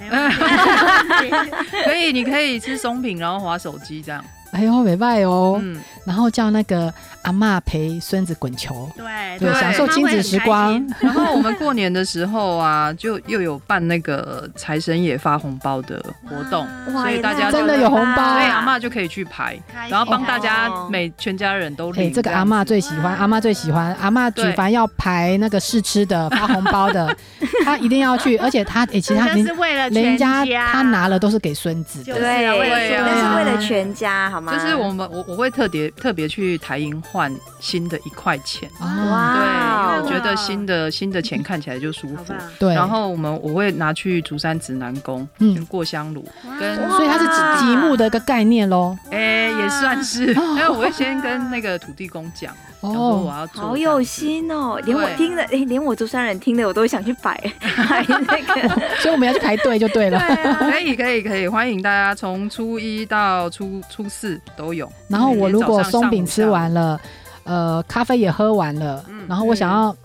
[1.83, 4.23] 可以，你可以吃松饼，然后划手机这样。
[4.51, 5.59] 哎呦，美拜哦。
[5.61, 10.73] 嗯，然后叫那个阿嬷陪孙子滚球，对对，享受亲子时光。
[10.99, 22.13] 然后我们过年的时候啊，就又有办那个财神爷发红包的活动，哇所以大家真的有红包所以阿嬷就可以去排，然后帮大家每全家人都哎、领。
[22.13, 27.13] 这个阿嬷最喜欢，阿嬷最喜欢，阿嬷举对凡要排那个试吃的、发红包的，
[27.65, 30.67] 她一定要去，而且她哎、其实她那人是为了人家全家。
[30.71, 33.05] 她拿了都是给孙子对，对啊。
[33.05, 34.53] 那是为了全家，好吗？
[34.53, 42.33] 就是我们我我会特别特别去台银换新的一块钱，哦，哇对，因为我哦觉得新的新的钱看起来就舒服。
[42.59, 45.55] 对，然后我们我会拿去竹山指南宫，嗯。
[45.55, 46.23] 跟过香炉，
[46.59, 47.25] 跟所以它是
[47.59, 48.95] 积木的一个概念喽。
[49.09, 57.33] 哎、也算是， 因为我会先跟那个土地公讲，讲说我哦，要做，好有心哦，连我听的，哎，连我竹山人听的，我都会想去摆
[57.89, 58.69] 摆那个。
[58.99, 60.19] 所以我们要去排队就对了。
[60.59, 64.91] 可以可以可以，欢迎大家从初一到初初四都有。
[65.07, 66.99] 然后我如果松饼吃完了，
[67.43, 69.95] 呃，咖啡也喝完了，嗯然后我想要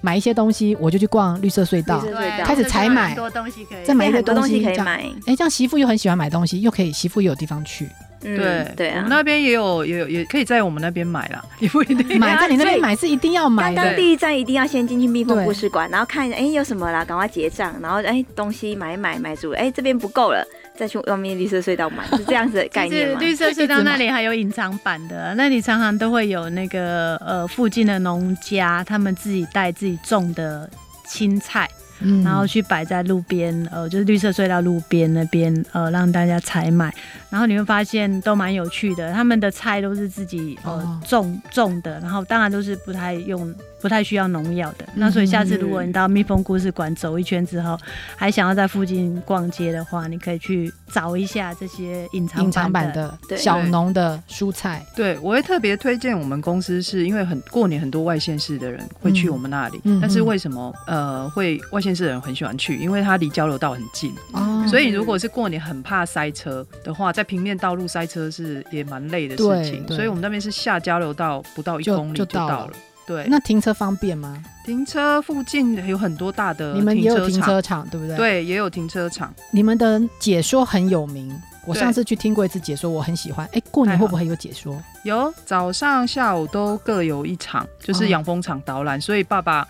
[0.00, 2.00] 买一些东西，我就去逛绿色隧道
[2.44, 3.84] 开始采买很多东西可以。
[3.84, 7.88] 再买一个很多东西可以买，哎，这样媳妇又很喜欢买东西，又可以媳妇又有地方去。
[8.22, 8.72] 嗯对。
[8.76, 8.96] 对啊。
[8.96, 9.10] 我们。
[9.10, 12.18] 那边也有也有也可以在我们那边买了， 也不一定。
[12.18, 13.76] 买，在你那边买是一定要买的。
[13.76, 15.44] 刚刚第一站一定要先进去蜜蜂对。
[15.44, 23.18] 故事馆，然后看一下，哎，有什么啦，赶快结账，然后哎，东西买买买足，哎，这边不够了，再去外面绿色隧道买，是这样子的概念吗？
[23.20, 30.68] 绿色隧道那里还有隐藏版的，那里常常都会有那个呃附近的农家，他们自己带自己种的
[31.06, 31.68] 青菜，
[32.00, 36.92] 嗯然后去摆在路边，呃，就是绿色隧道路边那边，呃，让大家采买。
[37.36, 43.54] 然后你会发现都蛮有趣的，他们的菜都是自己呃、哦种种的，然后当然都是不太用。
[43.78, 47.78] 不太需要农药的，那所以下次如果你到蜜蜂故事馆走一圈之后，
[48.16, 53.16] 还想要在附近逛街的话，你可以去找一下这些隐藏隐藏版版的。
[53.28, 62.76] 对小农的蔬菜，对，我会特别推荐我们公司，是因为很过年很多外县市的人会去嗯我们那里，嗯但是嗯为什么呃会外县市的人很喜欢去？
[62.78, 72.72] 因为它离交流道很近，哦所以如果是过年很怕塞车的话，在平面道路塞车是也蛮累的事情，所以我们那边是下交流道不到一公里就到了。
[73.06, 74.42] 对，那停车方便吗？
[74.64, 79.32] 停车附近有很多大的你们也有停，车场，对不对？，对，也有停车场。
[79.52, 81.32] 你们的解说很有名。
[81.64, 83.48] 我上次去听过一次解说，我很喜欢。
[83.52, 84.80] 哎，过年会不会有解说？
[85.04, 89.66] 有早上、下午都各有一场，就是哦养蜂场导览，所以爸爸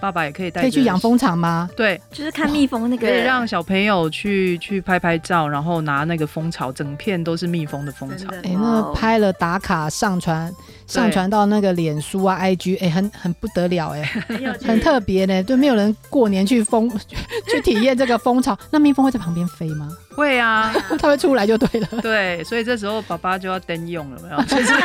[0.00, 1.68] 爸爸也可以带可以去养蜂场吗？
[1.76, 8.28] 对，就是看蜜蜂那个可以让小朋友去去拍拍照，然后拿那个蜂巢，整片都是蜜蜂的蜂巢。
[8.44, 10.52] 哎，哇那哦拍了打卡上传，
[10.86, 14.02] 上传到那个脸书啊、IG，哎，很很不得了，哎，
[14.64, 15.42] 很特别呢。
[15.42, 16.90] 对，没有人过年去蜂
[17.50, 19.88] 去体验这个蜂巢，那蜜蜂会在旁边飞吗？
[20.14, 21.88] 会啊， 它会出来就对了。
[22.00, 24.72] 对，所以这时候爸爸就要登用了，没有就是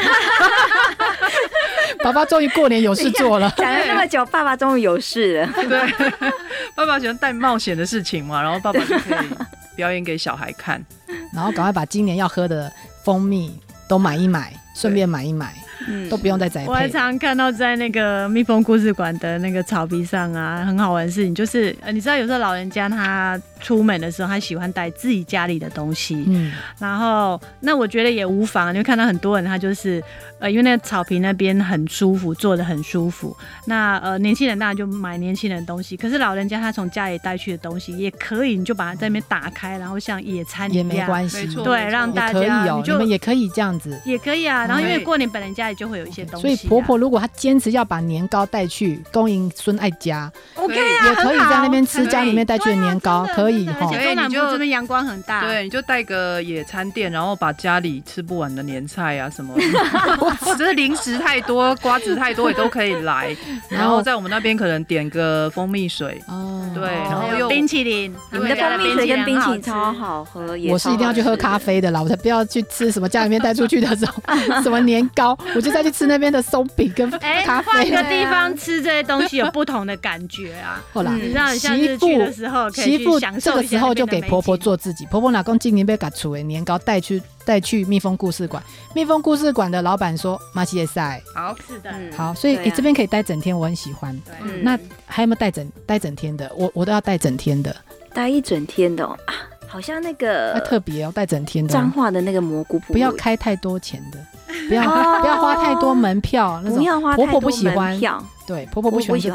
[2.04, 3.52] 爸爸终于过年有事做了。
[3.58, 5.50] 讲了那么久，爸爸终于有事了。
[5.68, 6.30] 对，
[6.76, 9.28] 爸爸喜欢带冒险的事情嘛，然后爸爸就可以
[9.76, 10.84] 表演给小孩看。
[11.34, 12.72] 然后赶快把今年要喝的
[13.04, 15.54] 蜂蜜都买一买，顺便买一买，
[15.88, 16.88] 嗯都不用再栽我还。
[16.88, 30.04] 常常看到在那个蜜蜂故事馆的那个草皮上啊，很好玩的事情就是，呃，你知道有时候老人家他出门的时候，他喜欢带自己家里的东西，嗯，然后那我觉得也无妨，你会看到很多人他就是，
[30.40, 33.36] 呃，因为那个草坪那边很舒服，坐的很舒服。
[33.66, 43.98] 那呃，年轻人当然就买年轻人的东西，可是老人家他从家里带去的东西也可以，你就把它在那边打开，然后像野餐一样也样，没关系没，错对，让也大可以哦，你家你就们也可以这样子。
[44.04, 44.66] 也可以啊。
[44.66, 53.88] 然后因为过年本来家里就会有一些东西、啊，所以婆婆如果她坚持要把年糕带去供应孙爱家，OK 啊也可以在那边吃家里面带去的年糕，可以哈而。
[53.92, 59.56] 且中南部对你就这边阳光很大，对，你就带个野餐垫，然后把家里吃不完的年菜啊什么，
[60.20, 63.36] 或者是零食太多、瓜子太多也都可以来。
[63.70, 69.62] 然后在我们那边可能点个蜂蜜水，哦，对哦然后又还有冰淇淋，你们的蜂蜜水跟冰淇淋。
[69.62, 71.72] 超好喝，也我是一定要去喝咖啡。
[71.72, 74.14] 啡的啦，我才不要去吃什么家里面带出去的这种
[74.62, 77.92] 什么年糕，我就再去吃那边的松饼跟哎，咖换啡。
[77.92, 80.84] 个地方吃这些东西有不同的感觉啊！
[80.92, 84.76] 后来嗯你知道，媳妇的时候可以媳妇去享这个时候就给婆婆做。
[84.76, 88.64] 自己，婆婆老公今年被赶出诶年糕带去带去蜜蜂故事馆，
[88.96, 94.20] 蜜蜂故事馆的老板说马西耶塞好，是的，嗯好，所以你这边可以待整天，我很喜欢。
[94.64, 96.52] 那还有没有待整待整天的？
[96.56, 97.76] 我我都要待整天的，
[98.12, 99.36] 待一整天的哦啊，
[99.68, 104.18] 好像那那个特别哦，带整天的哦，彰化的那个蘑菇不要开太多钱的，
[104.68, 106.78] 不要哦不要花太多门票那种。
[106.78, 107.98] 不要花婆婆不喜欢。
[108.00, 109.34] 票，对，婆婆不喜欢这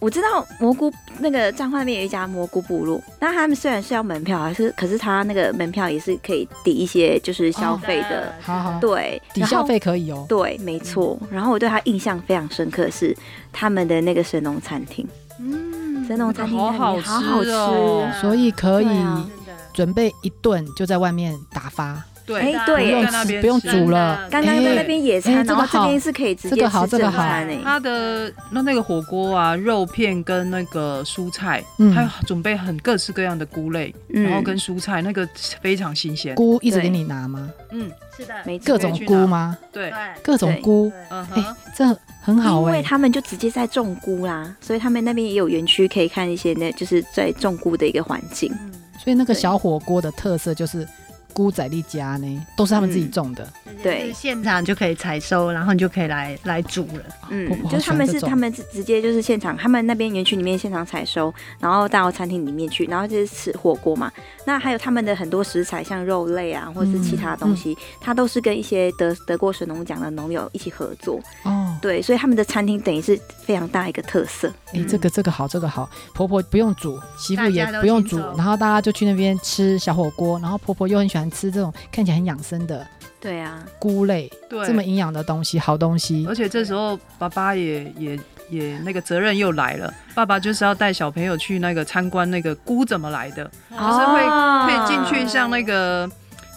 [0.00, 10.24] 我知道蘑菇那个彰化那边有一家蘑菇部落，那他们虽然是要门票，还是可是他那个门票也是可以抵一些就是消费的，好好，对，抵消费可以哦。
[10.28, 11.18] 对，没错。
[11.32, 13.12] 然后我对他印象非常深刻是
[13.52, 15.04] 他们的那个神农餐厅，
[15.40, 16.06] 嗯。
[16.06, 17.00] 神农餐厅好好
[17.42, 18.08] 吃哦。
[18.20, 18.88] 所以可以
[19.74, 24.28] 准备一顿就在外面打发，对哎对不用在那边吃不用煮了。
[24.30, 27.60] 刚刚在那边野餐，哎这个然后这边好是可以直这个好接吃这个好正餐诶。
[27.64, 35.26] 它的那那个火锅啊，肉片跟那个蔬菜，嗯还有准备很各式各样的菇类，嗯然后跟蔬菜，那个
[35.60, 36.34] 非常新鲜。
[36.34, 37.50] 菇一直给你拿吗？
[37.70, 39.56] 嗯，是的，没错各种菇吗？
[39.72, 41.84] 对，各种菇，哎嗯哼，，这
[42.20, 42.72] 很好哎。
[42.72, 48.52] 因为他们就直接在种菇啦，所以他们那边也有园区可以看一些那就是在种菇的一个环境。
[48.60, 50.86] 嗯，所以那个小火锅的特色就是
[51.32, 53.48] 菇仔力家呢，都是他们自己种的。
[53.82, 57.02] 对就是现场就可以采收，然后你就可以来来煮了。
[57.30, 64.10] 嗯婆婆，好就是他们是他们是直接就是现场，他们那边园区里面现场采收，然后到餐厅里面去，然后就是吃火锅嘛。
[64.44, 71.20] 那还有他们的很多食材，像肉类啊，或者是其他东西，它都是跟一些得得过神农奖的农友一起合作。
[71.44, 74.52] 哦，对，所以他们的餐厅等于是非常大一个特色。
[74.72, 82.86] 哎，这个这个好，这个好，婆婆不用煮，媳妇也不用煮，然后大家就去那边吃小火锅，然后婆婆又很喜欢吃这种看起来很养生的
[83.20, 86.34] 对啊，菇类，对，这么营养的东西，好东西而。
[86.34, 96.08] 且这时候爸爸也也也那个责任又来了，爸爸就是要带小朋友去那个参观那个菇怎么来的，就是会哦可以进去像那个。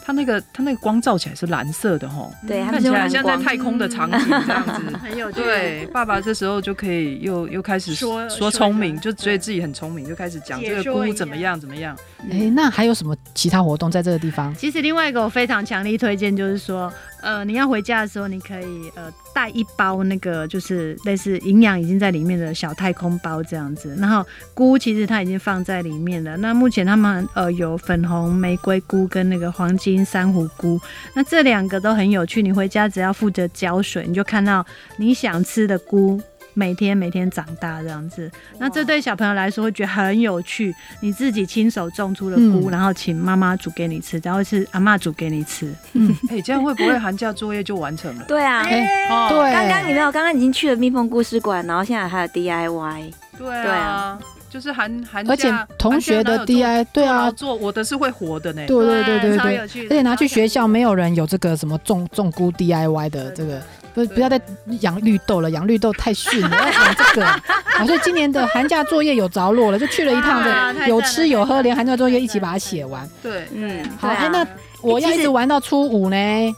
[0.04, 3.38] 它那个它那个光照起来是蓝色的吼，对，他看起来像在。
[3.42, 4.98] 太空的场景 这样子。
[4.98, 5.42] 很有趣。
[5.42, 11.98] 对，爸爸这时候就可以又又开始说说聪明，就觉得自己很聪明，就开始讲这个菇怎么样怎么样。
[12.30, 14.54] 哎，那还有什么其他活动在这个地方？
[14.56, 23.96] 其实另外一个我非常强力推荐，就是说，呃，你要回家的时候，你可以呃带一包那个就是类似营养已经在里面的小太空包这样子。
[24.00, 26.36] 然后菇其实它已经放在里面了。
[26.38, 30.80] 那目前他们呃有粉红玫瑰菇跟那个黄金珊瑚菇，
[31.14, 32.42] 那这两个都很有趣。
[32.42, 34.66] 你回家只要负责浇水，你就看到
[34.98, 36.22] 你想吃的菇。
[36.54, 40.74] 每天每天长大这样子，那这对小朋友来说会觉得很有趣。
[41.00, 45.74] 你自己亲手种出了菇，嗯然后请妈妈煮给你吃，然后是阿妈煮给你吃。
[46.30, 48.26] 哎，这样会不会寒假作业就完成了？
[48.28, 53.12] 对啊，哎，哦对，刚刚你没有，刚刚已经去了蜜蜂故事馆，然后现在还有 DIY。
[53.38, 58.64] 对对啊啊，就是寒寒假，而且同学的 DI 对啊，做我的是会活的呢。
[58.68, 63.60] 对对对对对，而且拿去学校，没有人有这个什么种种菇 DIY 的这个，
[63.94, 64.40] 不不要再
[64.82, 67.26] 养绿豆了，养绿豆太逊了， 要养这个。
[67.66, 73.08] 好，所以今年的寒假作业有着落了，就去了一趟哇的， 有吃有喝，连寒假作业一起把它写完。
[73.22, 74.46] 对，嗯，好，那
[74.82, 76.16] 我要一直玩到初五呢。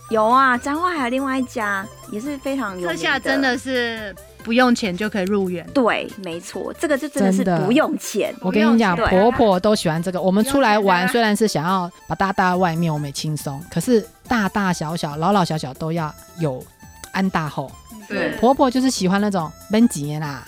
[0.10, 5.66] 有啊，彰化还有另外一家也是非常有这名下真的是不用钱就可以入园。
[5.74, 8.34] 对，没错，这个就真的是不用钱。
[8.42, 10.22] 我跟你讲，对婆婆都喜欢这个。
[10.22, 16.64] 我们出来玩，虽然是想要把大大外面我们也轻松，可是大大小小、老老小小都要有
[17.14, 17.72] 安大后。
[18.10, 18.32] 对。
[18.32, 20.44] 婆婆就是喜欢那种闷急啦。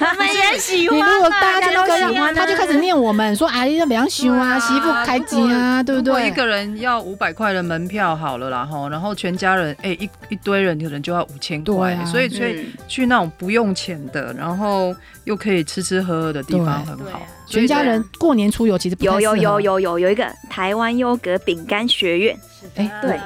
[0.00, 6.28] 我们也喜你欢如果大家都喜欢啊他就开始念我们说：“哎呀，不要修啊，媳妇开机啊，对不对？
[6.28, 14.94] 一个人要五百块的门票好了啦吼，然后全家人哎、一一堆人可能就要五千块所以所以嗯，去那种不用钱的，然后
[15.24, 17.20] 又可以吃吃喝喝的地方很好。
[17.46, 22.38] 全家人过年出游其实有有有有有有一个台湾优格饼干学院，
[22.76, 23.18] 哎对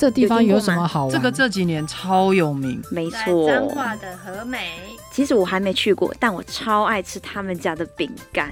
[0.00, 1.12] 这地方有什么好玩？
[1.12, 3.68] 这个这几年超有名，没错彰错。
[3.68, 4.70] 化的和美，
[5.12, 8.48] 其实我还没去过，但我超爱吃他们家的饼干。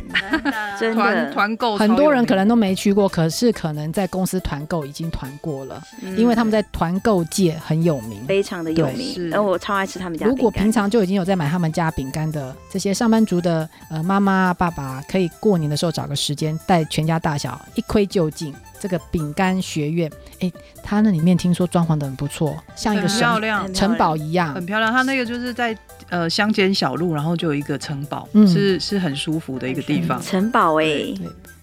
[0.78, 8.22] 真的 团团购很多人可能都没去过，可是可能在公司团购已经团过了，嗯因为他们在团购界很有名。
[8.26, 10.36] 非常的有名是，而我超爱吃他们家的饼干。
[10.36, 18.54] 如果平常就已经有在买他们家饼干的这些上班族的呃妈妈爸爸，可以过年的时候找个时间带全家大小一窥究竟。
[18.80, 20.10] 这个饼干学院，
[20.40, 24.64] 哎，它那里面听说装潢的很不错，像一个很漂城亮，城堡一样很。
[24.66, 24.92] 漂亮。
[24.92, 25.76] 它那个就是在
[26.08, 30.20] 呃乡间小路，然后就有一个城堡，嗯是是很舒服的一个地方。
[30.22, 31.14] 城堡哎，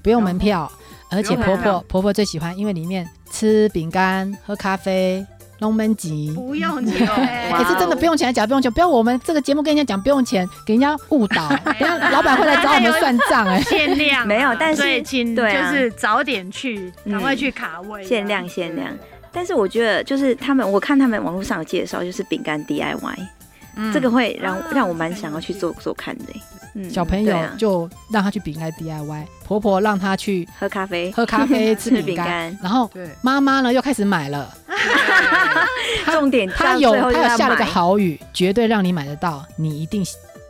[0.02, 0.72] 不用门票，
[1.10, 5.26] 而且婆婆婆婆最喜欢，因为里面吃饼干、喝咖啡、
[5.60, 6.32] 龙门吉。
[6.36, 7.00] 不用钱，
[7.60, 11.48] 也、是真的不用钱，假不用钱，不要我们这个节目跟人家讲不用钱，给人家误导，
[11.80, 14.22] 等下老板会来找我们算账哎、限量。
[14.24, 15.72] 啊没有但是所以请对啊。
[15.72, 17.14] 就是早点去，嗯。
[17.14, 18.90] 赶快去卡位，限量限量。
[19.32, 22.98] 但是我觉得，就是他们，我看他们网络上有介绍，就是饼干 DIY，、
[23.76, 23.94] 嗯。
[23.94, 26.26] 这个会让、啊让我蛮想要去做做看的。
[26.78, 34.54] 嗯，小朋友就让他去饼干 DIY，婆婆让他去喝咖啡，喝咖啡、吃吃饼干，然后对，妈妈呢又开始买了，
[36.12, 40.04] 重点他有到最后就要她有下了个好语，绝对让你买得到，你一定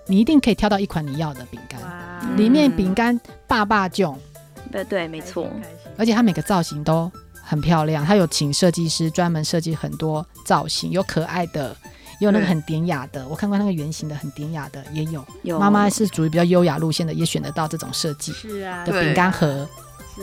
[0.07, 1.89] 你一定可以挑到一款你要的饼干，哇。
[2.35, 4.17] 里面饼干爸爸囧，
[4.71, 5.47] 对对，没错，
[5.95, 11.75] 而且它每个造型都很漂亮，它有请设计师专门设计很多造型，有可爱的，
[12.19, 13.27] 也有那个很典雅的。
[13.27, 15.25] 我看过那个圆形的很典雅的，也有。
[15.43, 19.67] 有妈妈是属于比较优雅路线的，也选得到这种设计是啊，的饼干盒。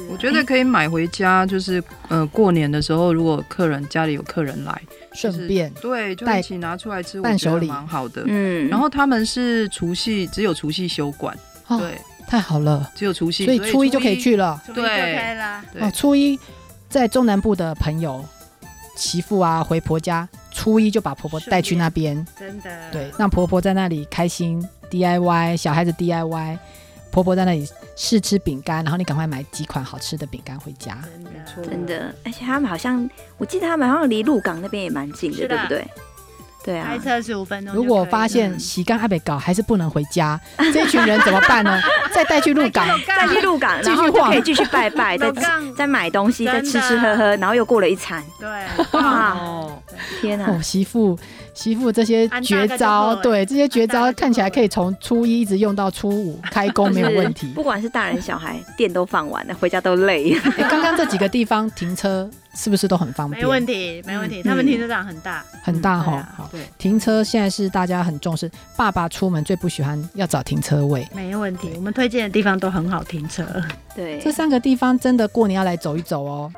[0.08, 4.80] 我觉得可以买回家，就是呃过年的时候，如果客人家里有客人来，
[5.12, 8.22] 顺便对，就一起拿出来吃，伴手礼蛮好的。
[8.24, 11.36] 嗯，然后他们是除夕，只有除夕休馆，
[11.66, 14.58] 哦，对，太好了，只有除夕，所以初一就可以去了。
[14.64, 15.62] 初一就可以对啦。
[15.80, 16.40] 哦，初一
[16.88, 18.24] 在中南部的朋友
[18.96, 26.58] 媳妇啊回婆家，初一就把婆婆带去那边，真的，对，让婆婆在那里开心 DIY，小孩子 DIY，
[27.10, 30.98] 婆婆在那里试吃饼干，然后你赶快买几款好吃的饼干回家。
[31.04, 35.86] 真的没错真的，而且他们好像，我记得他们好像离鹿港那边也蛮近的，的对不对？
[36.64, 37.74] 对啊开，车十五分钟。
[37.74, 40.40] 如果发现洗干阿北搞还是不能回家，
[40.72, 41.80] 这群人怎么办呢？
[42.14, 45.32] 再带去鹿港，再去鹿港，继续然后就可以继续拜拜，再
[45.76, 48.22] 再买东西，再吃吃喝喝，然后又过了一餐。
[48.38, 48.48] 对，
[49.00, 49.82] 哇，哦，
[50.20, 50.46] 天哪！
[50.50, 51.18] 我，媳妇
[51.54, 57.48] 媳妇这些绝招，对这些绝招看起来可以从初一一直用到初五开工 没有问题。
[57.54, 60.32] 不管是大人小孩，店都放完了，回家都累。
[60.58, 63.42] 哎刚刚这几个地方停车是不是都很方便？
[63.42, 64.40] 没问题，没问题。
[64.40, 71.06] 嗯他们停车场很大，很大哈、对，停车现在是大家很重视，爸爸出门最不喜欢要找停车位。
[71.14, 71.70] 没问题。
[71.76, 73.44] 我们推荐的地方都很好停车。
[73.94, 76.50] 对， 这三个地方真的过年要来走一走哦。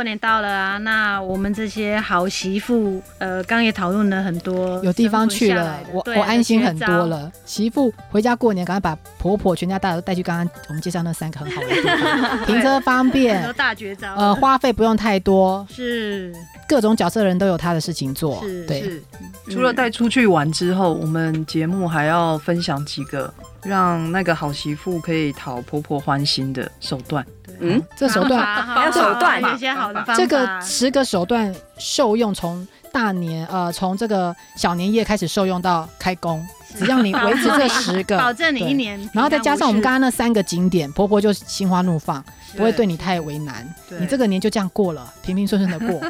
[0.00, 7.06] 过年到了啊，那我们这些好媳妇，呃，刚也讨论了很多，有地方去了，我我安心很多。
[7.06, 7.30] 了。
[7.44, 16.34] 媳妇回家过年，赶快把婆婆全家大都带去刚刚我们介绍那三个很好的地方， 停车方很便多，大绝招，呃，花费不用太多，是
[16.66, 18.40] 各种角色人都有他的事情做。
[18.42, 19.02] 是对，是。
[19.50, 23.30] 除了带出去玩之后，我们节目还要分享几个
[23.64, 27.22] 让那个好媳妇可以讨婆婆欢心的手段。
[27.60, 30.14] 嗯，这手段还有 手段有些好的方法。
[30.14, 36.44] 这个十个手段受用，从大年呃，从这个小年夜开始受用到开工，
[36.76, 42.24] 只要你维持这十个，保证你一年，然后再加上我们刚刚那三个景点，婆婆就心花怒放，
[42.56, 43.66] 不会对你太为难。
[44.00, 46.00] 你这个年就这样过了，平平顺顺的过。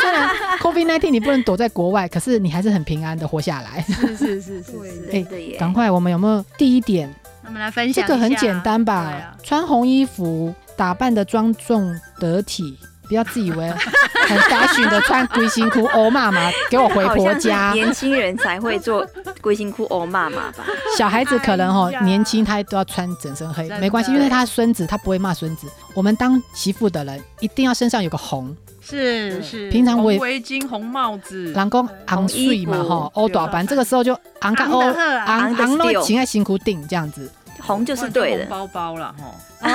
[0.00, 0.28] 虽然
[0.60, 3.84] COVID 1 9你不能躲在国外，可是你还是很平安的活下来。
[3.88, 5.12] 是是是是是。
[5.12, 5.58] 真的耶。
[5.58, 7.12] 赶快，我们有没有第一点？
[7.48, 8.94] 那我们来分享，这个很简单吧？
[8.94, 9.34] 啊。
[9.42, 12.76] 穿红衣服，打扮的庄重得体，
[13.08, 13.70] 不要自以为
[14.28, 17.72] 很 fashion 的穿龟心裤欧妈妈给我回婆家。
[17.72, 19.06] 年轻人才会做
[19.40, 20.64] 龟心裤欧妈妈吧？
[20.98, 22.00] 小孩子可能哦哎呀。
[22.04, 25.66] 年轻，他都要穿整身黑没关系，因为他孙子，他不会骂孙子。
[25.94, 37.30] 我们当媳妇的人一定要身上有个红，是是，平常我也围巾、红帽子，人讲昂睡嘛红衣服吼，欧大班，这个时候就昂个欧昂昂昂的昂都 still 请在辛苦顶这样子，
[37.68, 38.46] 红就是对的。
[38.46, 39.34] 包包了哈。
[39.60, 39.72] 不 管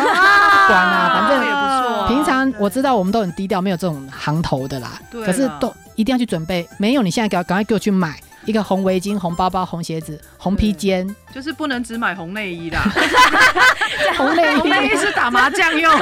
[0.69, 4.99] 啦，反正也不错啊平常我知道我们都很低调，没有这种行头的啦。
[5.11, 12.81] 对可是都一定要去准备，没有你现在给我赶快给我去买一个红围巾、红包包、红鞋子、红披肩、就是不能只买红内衣啦，
[14.17, 14.97] 红 内红内衣衣。
[14.97, 15.93] 是打麻将用。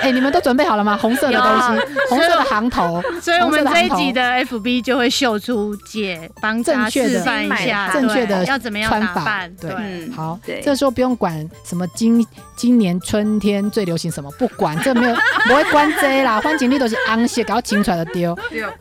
[0.00, 0.96] 哎，你们都准备好了吗？
[1.00, 7.08] 红色的东西，红色的行头，所以我们这一集的 FB 就会秀出姐帮正确的。
[7.10, 10.60] 示范一下正确的要怎么样穿法打扮，对嗯，好，对。
[10.60, 15.14] 这时候不用管什么今今年春天最流行什么，不管这没有
[15.46, 18.36] 不会关这啦，欢景丽都是昂些，搞清出来的丢。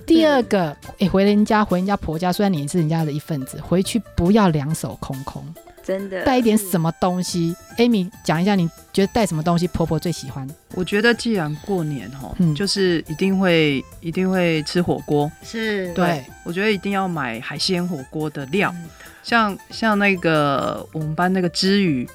[0.07, 5.43] 第二个，哎、回人家回人家婆家，虽然你是人家的一份子，回去不要两手空空，
[5.83, 7.55] 真的带一点什么东西。
[7.77, 10.47] Amy 讲一下，你觉得带什么东西婆婆最喜欢？
[10.73, 12.53] 我觉得既然过年哈，嗯。
[12.55, 18.89] 就是一定会一定会吃火锅，是，对，我觉得一定要买海鲜火锅的料，嗯。
[19.23, 22.07] 像像那个我们班那个知鱼，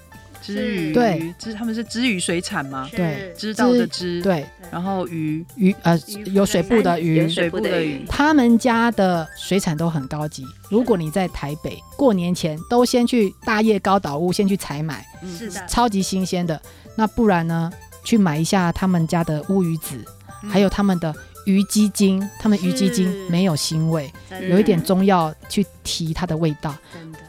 [0.42, 2.88] 知鱼对知他们是知鱼水产吗？
[2.94, 5.98] 对知道的知，，对，然后鱼鱼呃
[6.32, 7.28] 有水部的鱼。
[7.28, 10.44] 水部的鱼水部的鱼，他们家的水产都很高级。
[10.70, 15.04] 如果你在台北过年前都先去大叶高岛屋先去采买，
[15.38, 16.60] 是的，超级新鲜的。
[16.96, 17.70] 那不然呢，
[18.04, 20.04] 去买一下他们家的乌鱼子，
[20.48, 21.14] 还有他们的
[21.46, 22.22] 鱼鸡精。
[22.38, 24.12] 他们鱼鸡精是没有腥味，
[24.50, 26.74] 有一点中药去提它的味道，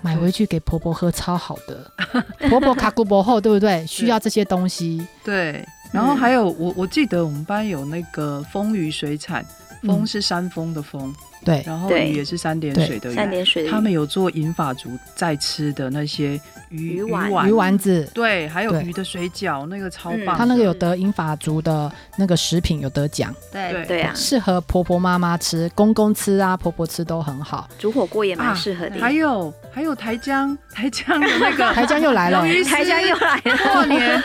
[0.01, 1.91] 买回去给婆婆喝超好的。
[2.49, 3.85] 婆婆卡古博后，对不对？
[3.87, 5.07] 需要这些东西。
[5.23, 9.45] 对，然后还有我我记得我们班有那个丰鱼水产，
[9.83, 11.13] 风是山峰的风，
[11.47, 11.63] 对。
[11.65, 13.15] 然后鱼也是三点水的鱼。
[13.15, 13.71] 三点水的鱼。
[13.71, 16.39] 他们有做银发族在吃的那些
[16.69, 17.47] 鱼鱼丸。
[17.47, 17.77] 鱼丸。
[17.77, 20.25] 子，对，还有鱼的水饺，那个超嗯。
[20.25, 20.35] 棒。
[20.37, 23.85] 他那个有得银发族的那个食品有得奖，对对。
[23.85, 27.69] 对啊，适合婆婆妈妈吃，公公吃啊，婆婆吃都很好。
[27.79, 28.99] 煮火锅也蛮啊适合的。
[28.99, 34.23] 还有还有台江台江的那个 台江又来了，鱼台江又来了，过年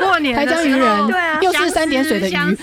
[0.00, 2.56] 过年台江鱼人对啊又是三点水的鱼，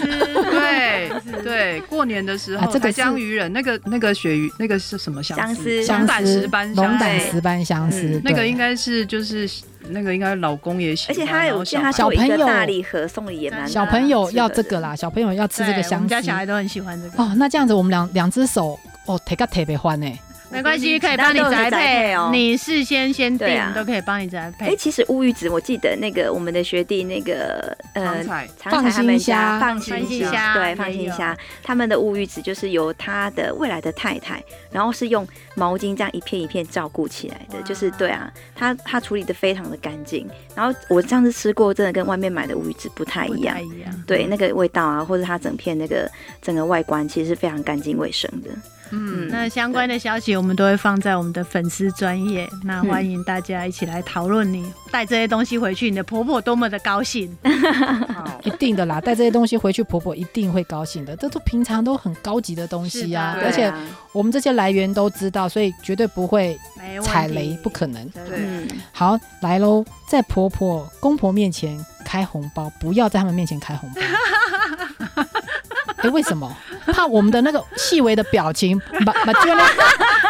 [0.49, 1.11] 对
[1.43, 5.81] 对，过年的时候，啊这个台江鱼人那个那个鳕鱼，那个是什么相相思。
[5.81, 9.49] 相龙胆思石斑龙相思，胆石斑相思那个应该是就是
[9.87, 12.45] 那个应该老公也喜欢，而且他有见他小朋友。
[12.45, 16.01] 大礼盒送礼也蛮小朋友要这个啦，小朋友要吃这个香我相思。
[16.01, 17.23] 们家小孩都很喜欢这个。
[17.23, 17.33] 哦。
[17.37, 20.11] 那这样子，我们两两只手哦，特个特别欢呢。
[20.51, 24.75] 没关系，可以帮你宅配配哦你事先先订都可以帮你宅哎、配。
[24.75, 35.25] 其实乌鱼子，我记得那个我们的学弟那个呃常彩常彩他们家放放心心虾对放心虾，他们的乌鱼子就是由他的未来的太太，然后是用
[35.55, 40.27] 毛巾这样一片一片照顾起来的，就是对啊，他他处理的非常的干净。
[40.53, 43.75] 然后我上次吃过，真的跟外面买的乌鱼子不太一样不太。
[43.75, 44.03] 一样。
[44.05, 46.09] 对，那个味道啊，或者它整片那个
[46.41, 48.49] 整个外观，其实是非常干净卫生的。
[48.91, 54.51] 嗯，那相关的消息我们都会放在我们的粉丝专业，那欢迎大家一起来讨论。
[54.51, 57.35] 你带这些东西回去，你的婆婆多么的高兴。
[58.43, 61.15] 一定的啦，带这些东西回去，婆婆一定会高兴的。
[61.15, 63.71] 这都平常都很高级的东西啊，而且
[64.11, 66.57] 我们这些来源都知道，所以绝对不会
[67.01, 68.07] 踩雷，不可能。
[68.09, 74.01] 对好，来喽，在婆婆、公婆面前开红包，不要在他们面前开红包。
[76.01, 76.51] 哎、为什么？
[76.87, 79.67] 怕我们的那个细微的表情，把把就那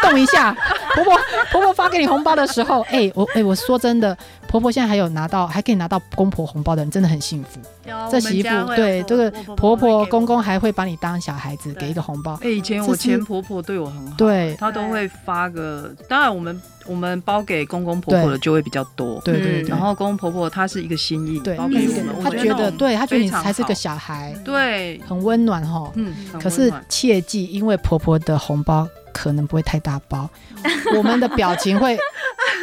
[0.01, 0.55] 动一下。
[0.93, 1.17] 婆婆
[1.49, 4.15] 婆婆发给你红包的时候，哎、我哎、我说真的，
[4.51, 7.61] 婆婆现在还有拿到，还可以拿到公婆红包的人，真的很幸福。
[8.11, 11.81] 这媳妇对这个婆婆公公会还会把你当小孩子，对。
[11.81, 12.37] 给一个红包。
[12.43, 14.53] 哎、以前我前婆婆对我很好，对。
[14.55, 25.89] 她都会发个，当然我们我们包给公公婆婆的就会比较多，嗯对对对，然后公公婆婆他是一个心意，对，他觉得对他觉得你才是个小孩，对，很温暖哈。
[25.95, 30.29] 嗯，可是切记，因为婆婆的红包可能不会太大包，
[30.95, 31.97] 我们的表情会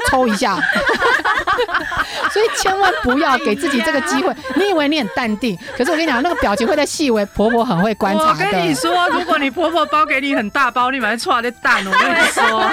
[0.09, 0.57] 抽一下，
[2.33, 4.35] 所以千万不要给自己这个机会。
[4.57, 8.75] 你以为你很淡定，可是我跟你讲，那个表情会在细微，婆婆很会观察的我跟你。
[8.75, 12.71] 说，如果你婆婆包给你很大包，你马上出来的蛋，我跟你说，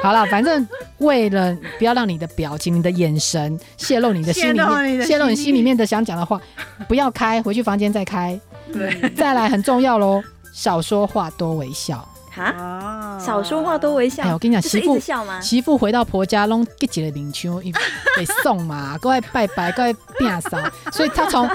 [0.02, 0.66] 好了，反正
[0.98, 6.40] 为了不要让你的表情、你的眼神泄露你的心里面，泄露你心心里面的想讲的话，
[6.88, 8.38] 不要开，回去房间再开。
[8.72, 10.22] 对再来很重要喽，
[10.56, 12.08] 少说话，多微笑。
[12.30, 14.22] 哈，啊少说话多微笑。
[14.22, 15.38] 哎我跟你讲媳妇笑吗？
[15.38, 17.70] 媳妇回到婆家，弄给几个领秋，一
[18.16, 20.58] 被送嘛， 过来拜拜，过来变嫂，
[20.90, 21.46] 所以她从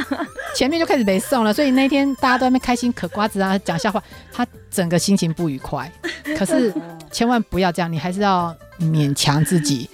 [0.56, 1.52] 前面就开始被送了。
[1.52, 5.92] 所以那天大家都在那边开心嗑瓜子啊，讲笑话，她整个心情不愉快。
[6.38, 6.72] 可是
[7.12, 9.90] 千万不要这样，你还是要勉强自己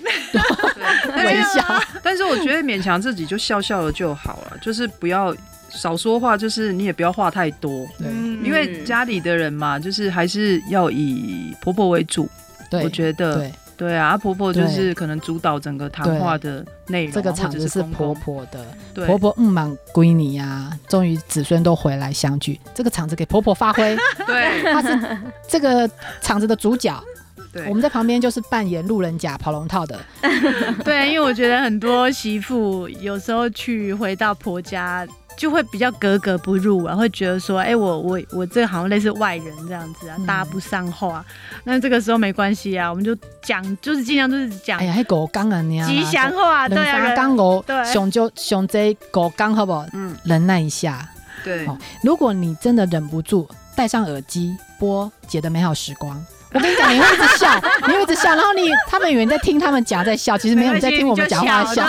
[1.16, 1.64] 微笑。
[2.04, 5.36] 但是我觉得勉强自己就笑笑了就好了，就是不要
[5.70, 8.08] 少说话，就是你也不要话太多，对。
[8.10, 8.44] 嗯。
[8.44, 12.30] 因为家里的人嘛，就是还是要以婆婆为主，
[12.70, 13.36] 对，我觉得。
[13.36, 19.06] 对，对啊，婆婆就是可能主导整个谈话的内容啊，这个场子是婆婆的，对。
[19.06, 23.96] 婆婆嗯满归你呀，终于子孙都回来相聚，这个场子给婆婆发挥，
[24.26, 24.64] 对。
[24.72, 25.90] 她是这个
[26.22, 27.04] 场子的主角。
[27.52, 27.68] 对。
[27.68, 30.00] 我们在旁边就是扮演路人甲、跑龙套的，
[30.84, 35.06] 对，因为我觉得很多媳妇有时候去回到婆家。
[35.38, 41.24] 就会比较格格不入啊，会觉得说，哎、我我我这个好像类似外人这样子啊，嗯搭不上话。
[41.64, 49.86] 那这个时候没关系啊，我们就讲，就是尽量就是讲哎呀，迄狗缸啊，你吉祥话，对两啊，三缸五对，上就上这狗缸好不好？
[49.94, 51.08] 嗯，忍耐一下。
[51.44, 56.20] 对好如果你真的忍不住，戴上耳机播姐的美好时光。
[56.58, 61.86] 我跟你讲，你会一直笑，你会一直笑，然后你他们以为你在听他们讲在笑，其实没有你在听我们讲话笑，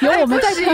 [0.00, 0.70] 对，有我们在， 有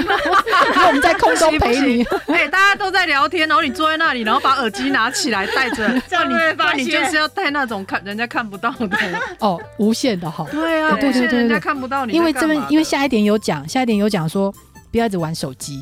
[0.87, 2.05] 我们在空中陪你。
[2.29, 6.35] 哎、大家都在聊天，然后你坐在那里，然后把耳机拿起来戴着，叫你
[6.77, 8.89] 你就是要戴那种看人家看不到的。
[9.41, 12.33] 哦，无限的哈，对啊，对对对人家看不到你因为。
[12.35, 14.53] 这边因为下一点有讲，下一点有讲说
[14.91, 15.81] 不要一直玩手机，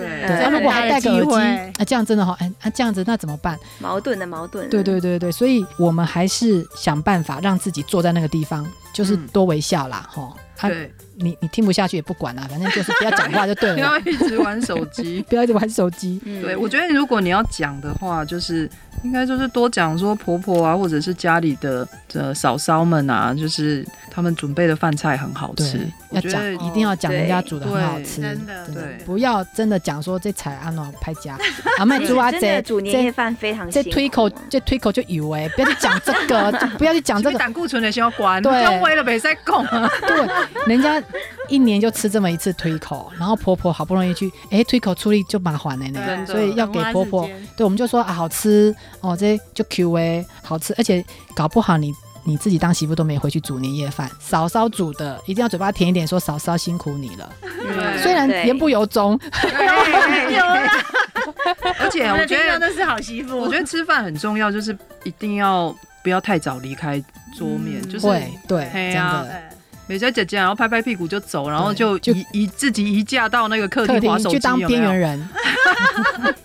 [0.00, 3.58] 对对，那如果还戴个耳机，啊，这样真的好，哎，啊，这样子那怎么办？
[3.78, 4.68] 矛盾的矛盾。
[4.68, 10.22] 对对对对，所以我们还是想办法让自己坐在那个地方，就是嗯多微笑啦，哈、
[10.60, 15.24] 啊，对，你你听不下去也不管啦，反正就是不要讲话就对了 不要，一直玩手机。
[15.28, 16.20] 不要一直玩手机。
[16.24, 18.68] 嗯对，我觉得如果你要讲的话，就是
[19.02, 25.78] 应该就是多讲说婆婆啊，或者是家里的呃嫂嫂们啊，就是他们准备的饭菜很好吃，，
[26.10, 28.98] 要讲我觉得一定要讲人家煮的很好吃，真的对。
[29.04, 31.36] 不要真的讲说这菜安怎拍家，
[31.78, 38.62] 阿麦煮啊这煮年夜饭非常这推口这推口就以为不要去讲这个， 就不要去讲这个，胆固醇的先要关，对。
[38.64, 39.64] 用为了没在供，
[40.06, 40.26] 对，
[40.66, 41.02] 人家
[41.48, 51.04] 一年就吃这么一次推口，然后婆婆好不容易去，哎，推口出力就麻烦了呢，所以要给婆婆对，我们就说啊好吃哦，这就 Q A 好吃，而且
[51.34, 51.92] 搞不好你。
[52.26, 57.30] 你自己当媳妇都没回去煮年夜饭，嫂嫂煮的一定要嘴巴甜一点，说嫂嫂辛苦你了。
[57.42, 59.10] 嗯虽然言不由衷，
[60.30, 60.72] 有啦，
[61.78, 66.98] 而且我觉得，得都是好媳妇，我觉得吃饭很重要，就是一定要不要太早离开
[67.36, 69.42] 桌面，嗯就是会对真嘿啊的。
[69.86, 75.28] 美佳姐姐，然后拍拍屁股就走，然后就就移移自己移驾到那个客客厅划手机，厅去当边缘人，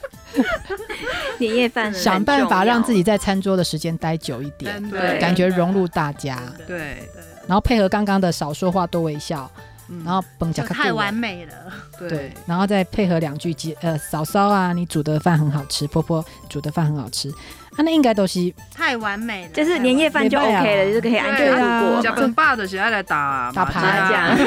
[1.40, 5.20] 年夜饭想办法让自己在餐桌的时间待久一点，对。
[5.20, 7.10] 感觉融入大家，对。
[7.48, 9.50] 然后配合刚刚的少说话多微笑，
[9.88, 10.04] 嗯。
[10.06, 11.54] 然后蹦就夹克太完美了，
[11.98, 17.34] 对，然后再配合两句几呃嫂嫂啊，你煮的饭很好吃，婆婆煮的饭很好吃，
[17.78, 22.02] 啊那应该都是太完美了，就是年夜饭就 OK 了，就是可以安全度过。
[22.02, 24.38] 加本爸的现在来打打麻牌将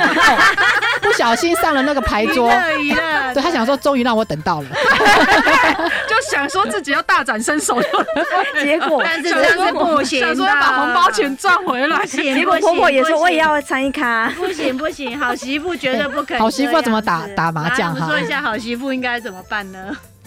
[1.02, 2.48] 不小心上了那个牌桌，
[3.34, 4.68] 对他想说终于让我等到了，
[6.08, 7.80] 就想说自己要大展身手，
[8.62, 12.06] 结果但是这是不行的，想说要把红包钱赚回来。
[12.06, 13.42] 结果婆婆也说我也。
[13.42, 14.30] 要参一咖。
[14.36, 16.38] 不行不行，好媳妇绝对不可以。
[16.38, 18.06] 好媳妇要怎么打打麻将哈？
[18.06, 19.78] 说一下好媳妇应该怎么办呢？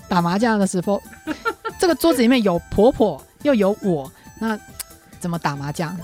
[0.08, 1.02] 打麻将的时候，
[1.80, 4.58] 这个桌子里面有婆婆又有我，那
[5.20, 5.98] 怎么打麻将？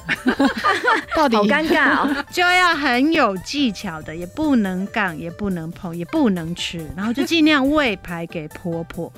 [1.15, 2.25] 到底好尴尬哦！
[2.31, 9.11] 就要很有技巧的，也不能杠，也不能碰，也不能吃，然后就尽量喂牌给婆婆，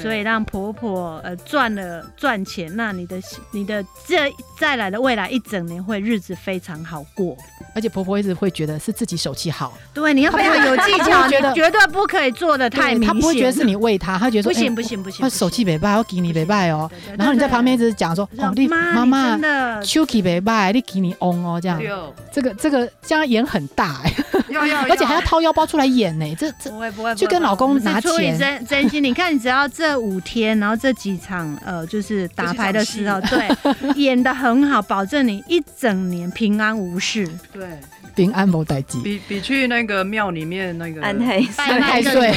[0.00, 3.20] 所以让婆婆呃赚了赚钱，那你的
[3.52, 7.36] 你的这再来的未来一整年会日子非常好过。
[7.74, 13.00] 而且婆婆一直会觉得是自己手气好，对，你要非常有技巧，觉得你绝对不可以做的太明显。
[13.00, 16.90] 对她不会觉得是你喂她，她觉得说不行哎不行不行，她手气没败，我给你没败哦。
[17.16, 19.82] 然后你在旁边一直讲说，哦，你妈妈真的。
[19.82, 24.14] 手气没败，你给你翁哦，这样，有这个这个这样演很大哎，
[24.50, 28.38] 要要， 而且还要掏腰包出来演呢，这这不会不会，就跟老公拿钱。
[28.38, 29.02] 真真心。
[29.02, 33.48] 你看，你只要这五天，然后这几场呃，就是打牌的时候，对，
[33.96, 37.26] 演的很好，保证你一整年平安无事。
[37.52, 37.66] 对
[38.14, 38.98] 平安无代志。
[39.00, 42.34] 比比去那个庙里面那个安太安太岁，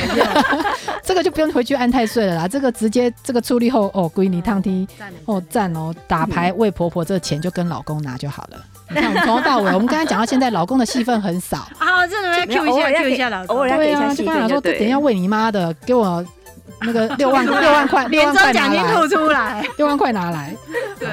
[1.04, 4.88] 这个就不用回去安太岁了啦，这个直接这个处理后哦，归你烫梯
[5.26, 8.66] 哦赞哦，打牌喂婆婆这钱就跟老公拿就好了。
[8.88, 11.68] 你看我们从头到尾，我们刚才讲到现在，老公的戏份很少。
[11.80, 16.24] 啊，这种要 Q 一下 Q 一下老公对啊，一下戏就跟他讲说，份就对等一下喂你妈的，给我
[16.82, 19.68] 那个六万 六万块，六年终万块拿来奖金吐，出来。
[19.78, 20.56] 六万块拿来。
[21.00, 21.10] 对。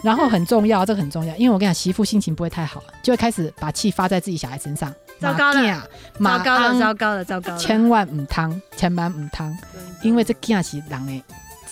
[0.00, 4.94] 然后很重要，这个很重要，因为我跟你讲，媳妇心情不会太好，就会开始把气发在自己小孩身上。
[5.18, 5.82] 糟糕了，
[6.20, 7.58] 糟糕了，糟糕了，糟糕了！
[7.58, 9.52] 千万唔汤，千万唔汤，
[10.00, 11.20] 因为这囝是人诶，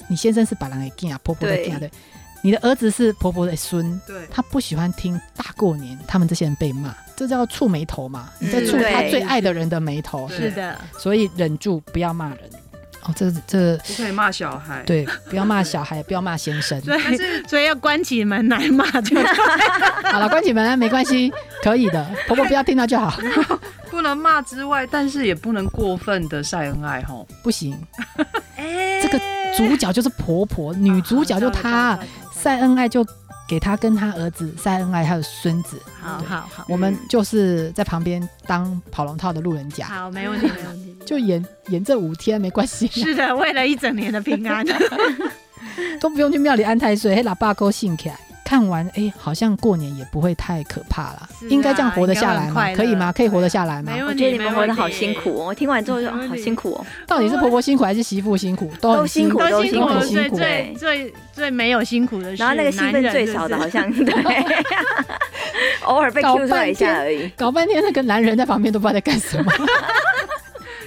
[0.09, 1.89] 你先生是把人的囝，婆婆的囝，对，
[2.43, 12.39] 你的儿子是婆婆的孙，对，他不喜欢听大过年他们这些人被骂，这叫触眉头嘛，你在嗯触他最爱的人的眉头，是的，所以忍住不要骂人。
[13.07, 14.83] 哦，这这不可以骂小孩。
[14.85, 16.81] 对，不要骂小孩，不要骂先生。
[16.83, 17.01] 所以
[17.49, 19.25] 所以要关起门来骂就对。
[20.11, 21.33] 好了，关起门来没关系，
[21.63, 23.17] 可以的，婆婆不要听到就好。
[23.91, 27.27] 不能骂之外，但是也不能过分的晒恩爱吼。
[27.43, 27.79] 不行，
[28.57, 29.21] 哎这个
[29.57, 31.99] 主角就是婆婆，女主角就她，
[32.43, 33.07] 晒恩爱就
[33.49, 35.81] 给他跟他儿子晒恩爱，还有孙子。
[36.01, 40.97] 好好好，我们就是在旁边当跑龙套的路人甲，好，没问题，没问题。
[41.05, 44.67] 就演演这五天没关系，是的，为了一整年的平安。
[46.01, 48.19] 都不用去庙里安太岁，嘿，喇叭勾信起来。
[48.47, 52.65] 看完，哎、好像过年也不会太可怕了，啊应该这样活得下来吗？
[52.77, 53.13] 可以吗？
[53.13, 53.93] 可以活得下来吗？
[54.07, 55.47] 我，觉得你们活得好辛苦哦！
[55.47, 56.87] 我听完之后就好辛苦哦。
[57.09, 58.71] 到底是婆婆辛苦还是媳妇辛苦？
[58.81, 64.15] 都很辛苦都都辛苦辛苦，很辛苦最最哎最最没有辛苦的是，然后那个戏份最少的，好像对，
[65.83, 67.29] 偶尔被搞 Q 出来一下而已。
[67.37, 69.53] 搞半天，那个男人在旁边都不知道在干什么。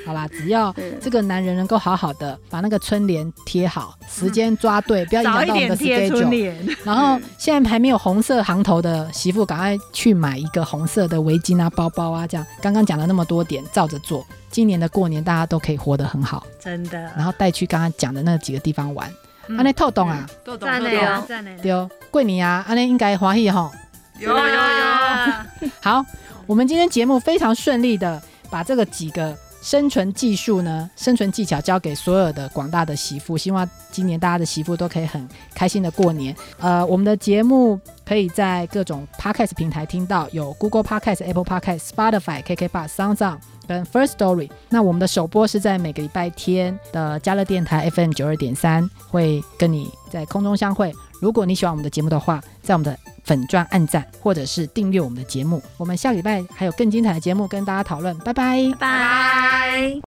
[0.10, 6.30] 好啦，只要嗯这个男人能够好好的把那个春联贴好，时间抓对，不要影响到我们的点贴春 schedule。
[6.30, 12.43] 联，然后现在还没有红色行头的媳妇，赶快去买一个红色的围巾啊、包包啊，这样。
[12.60, 14.26] 刚刚讲了那么多点，照着做。
[14.49, 16.99] 今年的过年大家都可以活得很好，真的。
[17.16, 19.07] 然后带去刚刚讲的那几个地方玩。
[19.47, 20.80] 嗯安尼透懂啊，透懂啊，
[21.28, 21.60] 赞嘞！
[21.62, 23.72] 对哦，过年啊，安尼应该欢喜吼。
[24.20, 26.05] 有有有， 好，
[26.45, 29.36] 我们今天节目非常顺利的把这个几个
[29.70, 36.36] 生存技术呢，生存技巧交给所有的广大的媳妇，希望今年大家的媳妇都可以很开心的过年。
[36.57, 44.49] 呃，我们的节目可以在各种 podcast 平台听到，有 Google Podcast、Apple Podcast、Spotify、KK Bus、Sound On 跟 First Story。
[44.70, 50.91] 那我们的首播是在每个礼拜天的加乐电台 FM 九二点三，会跟你在空中相会。
[51.20, 55.61] 如果你喜欢我们的节目的话，在我们的粉钻按赞或者是订阅我们的节目。
[55.78, 58.59] 我们下礼拜还有更精彩的节目跟大家讨论，拜拜。
[58.80, 59.97] 拜。